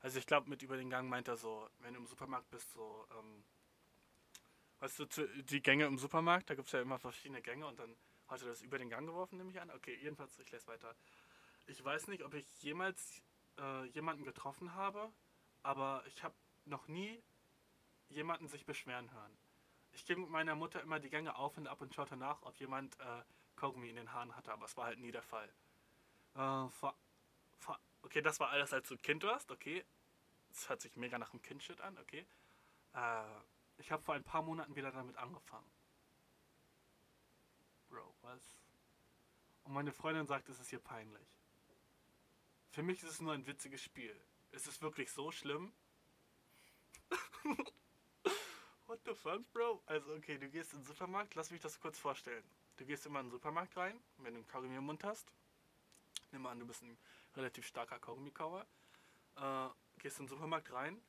[0.00, 2.72] Also ich glaube, mit über den Gang meint er so, wenn du im Supermarkt bist,
[2.72, 3.44] so, ähm,
[4.80, 5.06] weißt du,
[5.42, 7.96] die Gänge im Supermarkt, da gibt es ja immer verschiedene Gänge und dann
[8.28, 9.70] hat er das über den Gang geworfen, nehme ich an.
[9.70, 10.94] Okay, jedenfalls, ich lese weiter.
[11.66, 13.22] Ich weiß nicht, ob ich jemals
[13.58, 15.12] äh, jemanden getroffen habe,
[15.62, 17.22] aber ich habe noch nie
[18.08, 19.36] jemanden sich beschweren hören.
[19.92, 22.56] Ich ging mit meiner Mutter immer die Gänge auf und ab und schaute nach, ob
[22.58, 23.22] jemand äh,
[23.56, 25.48] Kaugummi in den Haaren hatte, aber es war halt nie der Fall.
[26.34, 26.94] Äh, vor,
[27.58, 29.84] vor, okay, das war alles, als du Kind warst, okay.
[30.48, 32.26] Das hört sich mega nach einem Kindshit an, okay.
[32.94, 33.24] Äh,
[33.78, 35.70] ich habe vor ein paar Monaten wieder damit angefangen.
[37.88, 38.40] Bro, was?
[39.64, 41.28] Und meine Freundin sagt, es ist hier peinlich.
[42.70, 44.18] Für mich ist es nur ein witziges Spiel.
[44.52, 45.72] Ist es wirklich so schlimm?
[48.86, 49.82] What the fuck, Bro?
[49.86, 52.44] Also, okay, du gehst in den Supermarkt, lass mich das kurz vorstellen.
[52.76, 55.32] Du gehst immer in den Supermarkt rein, wenn du einen Kaugummi im Mund hast.
[56.32, 56.98] Nimm mal an, du bist ein
[57.36, 58.66] relativ starker Kaugummikauer.
[59.36, 59.68] Äh,
[59.98, 61.00] gehst in den Supermarkt rein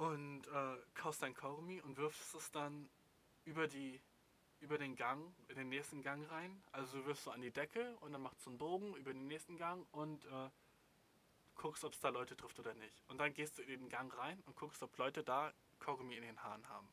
[0.00, 2.88] und äh, kaufst dein Kaugummi und wirfst es dann
[3.44, 4.00] über die
[4.60, 6.62] über den Gang, in den nächsten Gang rein.
[6.72, 9.26] Also du wirfst so an die Decke und dann machst du einen Bogen über den
[9.26, 10.50] nächsten Gang und äh,
[11.54, 13.02] guckst, ob es da Leute trifft oder nicht.
[13.08, 16.22] Und dann gehst du in den Gang rein und guckst, ob Leute da Kaugummi in
[16.22, 16.88] den Haaren haben.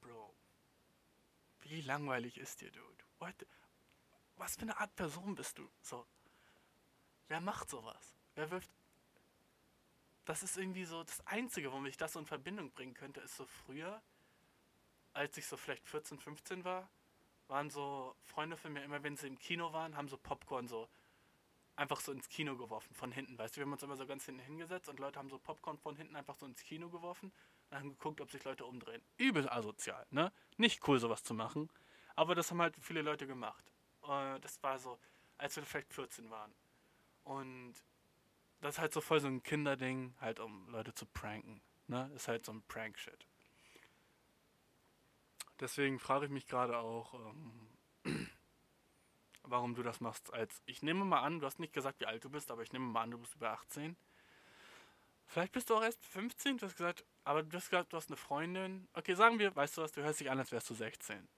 [0.00, 0.34] Bro.
[1.62, 3.04] Wie langweilig ist dir, Dude?
[3.18, 3.46] What?
[4.36, 5.68] Was für eine Art Person bist du?
[5.82, 6.06] So.
[7.28, 8.14] Wer macht sowas?
[8.34, 8.70] Wer wirft.
[10.24, 13.36] Das ist irgendwie so das Einzige, womit ich das so in Verbindung bringen könnte, ist
[13.36, 14.02] so früher,
[15.12, 16.88] als ich so vielleicht 14, 15 war,
[17.48, 20.88] waren so Freunde von mir immer, wenn sie im Kino waren, haben so Popcorn so
[21.76, 23.38] einfach so ins Kino geworfen, von hinten.
[23.38, 25.78] Weißt du, wir haben uns immer so ganz hinten hingesetzt und Leute haben so Popcorn
[25.78, 27.32] von hinten einfach so ins Kino geworfen
[27.70, 29.02] und haben geguckt, ob sich Leute umdrehen.
[29.16, 30.32] Übel asozial, ne?
[30.56, 31.68] Nicht cool, sowas zu machen.
[32.14, 33.64] Aber das haben halt viele Leute gemacht.
[34.02, 34.98] Äh, das war so,
[35.36, 36.54] als wir vielleicht 14 waren.
[37.24, 37.74] Und
[38.64, 41.60] das ist halt so voll so ein Kinderding, halt um Leute zu pranken.
[41.86, 42.10] Ne?
[42.14, 43.26] Ist halt so ein Prank-Shit.
[45.60, 47.68] Deswegen frage ich mich gerade auch, ähm,
[49.42, 50.32] warum du das machst.
[50.32, 52.72] Als ich nehme mal an, du hast nicht gesagt, wie alt du bist, aber ich
[52.72, 53.98] nehme mal an, du bist über 18.
[55.26, 58.08] Vielleicht bist du auch erst 15, du hast gesagt, aber du hast gesagt, du hast
[58.08, 58.88] eine Freundin.
[58.94, 61.28] Okay, sagen wir, weißt du was, du hörst dich an, als wärst du 16.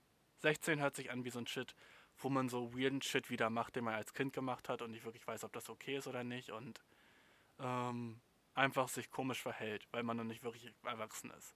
[0.42, 1.74] 16 hört sich an wie so ein Shit,
[2.18, 5.04] wo man so weirden Shit wieder macht, den man als Kind gemacht hat und nicht
[5.04, 6.80] wirklich weiß, ob das okay ist oder nicht und
[7.58, 8.20] ähm,
[8.54, 11.54] einfach sich komisch verhält, weil man noch nicht wirklich erwachsen ist.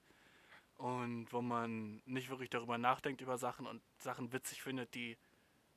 [0.75, 5.17] Und wo man nicht wirklich darüber nachdenkt über Sachen und Sachen witzig findet, die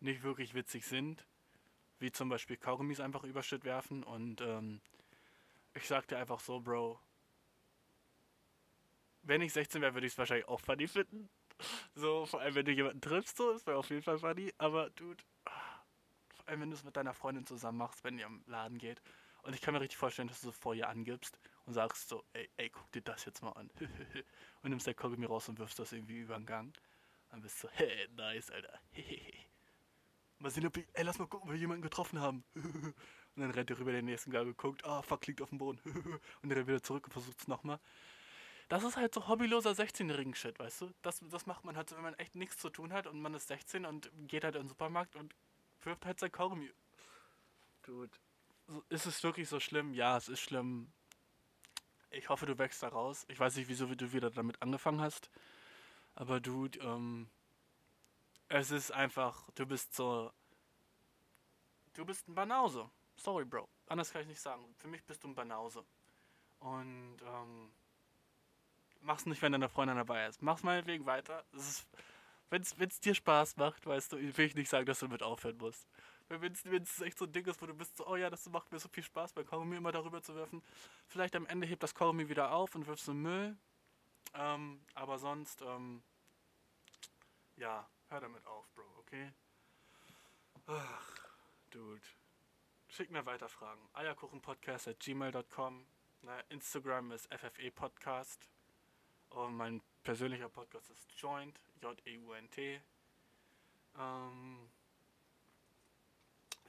[0.00, 1.26] nicht wirklich witzig sind,
[1.98, 4.80] wie zum Beispiel Kaugummis einfach über werfen und ähm,
[5.74, 6.98] ich sag dir einfach so, Bro,
[9.22, 11.28] wenn ich 16 wäre, würde ich es wahrscheinlich auch funny finden.
[11.94, 14.52] So, vor allem wenn du jemanden triffst, so, das wäre auf jeden Fall funny.
[14.58, 15.22] Aber, dude,
[16.34, 19.00] vor allem wenn du es mit deiner Freundin zusammen machst, wenn ihr am Laden geht.
[19.44, 22.24] Und ich kann mir richtig vorstellen, dass du so vor ihr angibst und sagst so,
[22.32, 23.70] ey, ey, guck dir das jetzt mal an.
[24.62, 26.74] und nimmst der Kaugummi raus und wirfst das irgendwie über den Gang.
[27.30, 28.80] Dann bist du, hey, nice, Alter.
[30.38, 32.42] mal sehen, ob ich, ey, lass mal gucken, ob wir jemanden getroffen haben.
[32.54, 32.94] und
[33.36, 35.80] dann rennt er rüber den nächsten Gang geguckt, ah, fuck, liegt auf dem Boden.
[36.42, 37.80] und dann wieder zurück und versucht es nochmal.
[38.68, 40.90] Das ist halt so hobbyloser 16-jährigen Shit, weißt du?
[41.02, 43.34] Das, das macht man halt so, wenn man echt nichts zu tun hat und man
[43.34, 45.34] ist 16 und geht halt in den Supermarkt und
[45.82, 46.72] wirft halt sein Kaugummi.
[47.82, 48.16] Dude.
[48.88, 49.94] Ist es wirklich so schlimm?
[49.94, 50.92] Ja, es ist schlimm.
[52.10, 53.24] Ich hoffe, du wächst da raus.
[53.28, 55.30] Ich weiß nicht, wieso du wieder damit angefangen hast.
[56.14, 57.28] Aber dude, ähm,
[58.48, 60.32] es ist einfach, du bist so.
[61.94, 62.90] Du bist ein Banause.
[63.16, 63.68] Sorry, Bro.
[63.86, 64.74] Anders kann ich nicht sagen.
[64.78, 65.84] Für mich bist du ein Banause.
[66.60, 67.72] Und, ähm,
[69.00, 70.42] mach's nicht, wenn deine Freundin dabei ist.
[70.42, 71.44] Mach's meinetwegen weiter.
[71.52, 71.86] Es
[73.00, 75.88] dir Spaß macht, weißt du, will ich nicht sagen, dass du damit aufhören musst.
[76.28, 78.72] Wenn es echt so ein Ding ist, wo du bist so, oh ja, das macht
[78.72, 80.62] mir so viel Spaß, mein Kaugummi immer darüber zu werfen.
[81.06, 83.56] Vielleicht am Ende hebt das Kaugummi wieder auf und wirfst du Müll.
[84.34, 86.02] Ähm, aber sonst, ähm,
[87.56, 89.32] ja, hör damit auf, Bro, okay?
[90.66, 91.14] Ach,
[91.70, 92.00] Dude.
[92.88, 93.80] Schick mir weiter Fragen.
[93.92, 95.86] Eierkuchenpodcast at gmail.com.
[96.48, 98.48] Instagram ist FFE Podcast.
[99.30, 102.80] Und mein persönlicher Podcast ist Joint, J-E-U-N-T.
[103.98, 104.70] Ähm,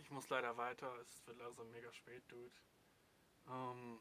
[0.05, 2.55] ich muss leider weiter, es wird langsam mega spät, Dude.
[3.47, 3.99] Ähm,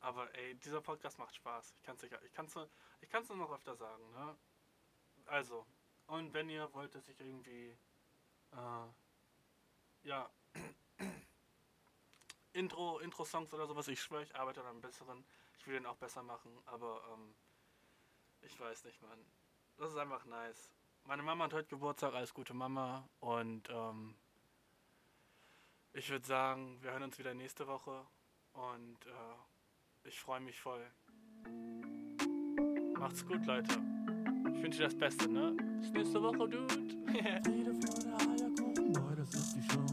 [0.00, 1.72] aber ey, dieser Podcast macht Spaß.
[1.76, 2.56] Ich kann es ich kann's,
[3.00, 4.36] ich kann's nur noch öfter sagen, ne?
[5.26, 5.64] Also,
[6.08, 7.76] und wenn ihr wollt, dass ich irgendwie,
[8.52, 8.88] äh,
[10.02, 10.28] ja,
[12.52, 15.24] Intro, Intro-Songs oder sowas, ich schwöre, ich arbeite an einem besseren.
[15.58, 17.36] Ich will den auch besser machen, aber, ähm,
[18.40, 19.24] ich weiß nicht, Mann.
[19.76, 20.72] Das ist einfach nice.
[21.04, 23.08] Meine Mama hat heute Geburtstag, alles gute Mama.
[23.20, 24.16] Und ähm,
[25.96, 28.06] ich würde sagen, wir hören uns wieder nächste Woche
[28.52, 30.84] und äh, ich freue mich voll.
[32.98, 33.72] Macht's gut, Leute.
[34.54, 35.56] Ich wünsche dir das Beste, ne?
[35.80, 36.66] Bis nächste Woche, Dude.
[38.92, 39.86] Boy, das ist die Show.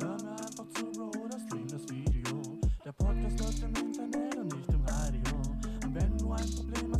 [0.00, 2.58] Hör mir einfach zu, Bro, oder stream das Video.
[2.84, 5.36] Der Podcast läuft im Internet und nicht im Radio.
[5.84, 6.91] Und wenn du ein Problem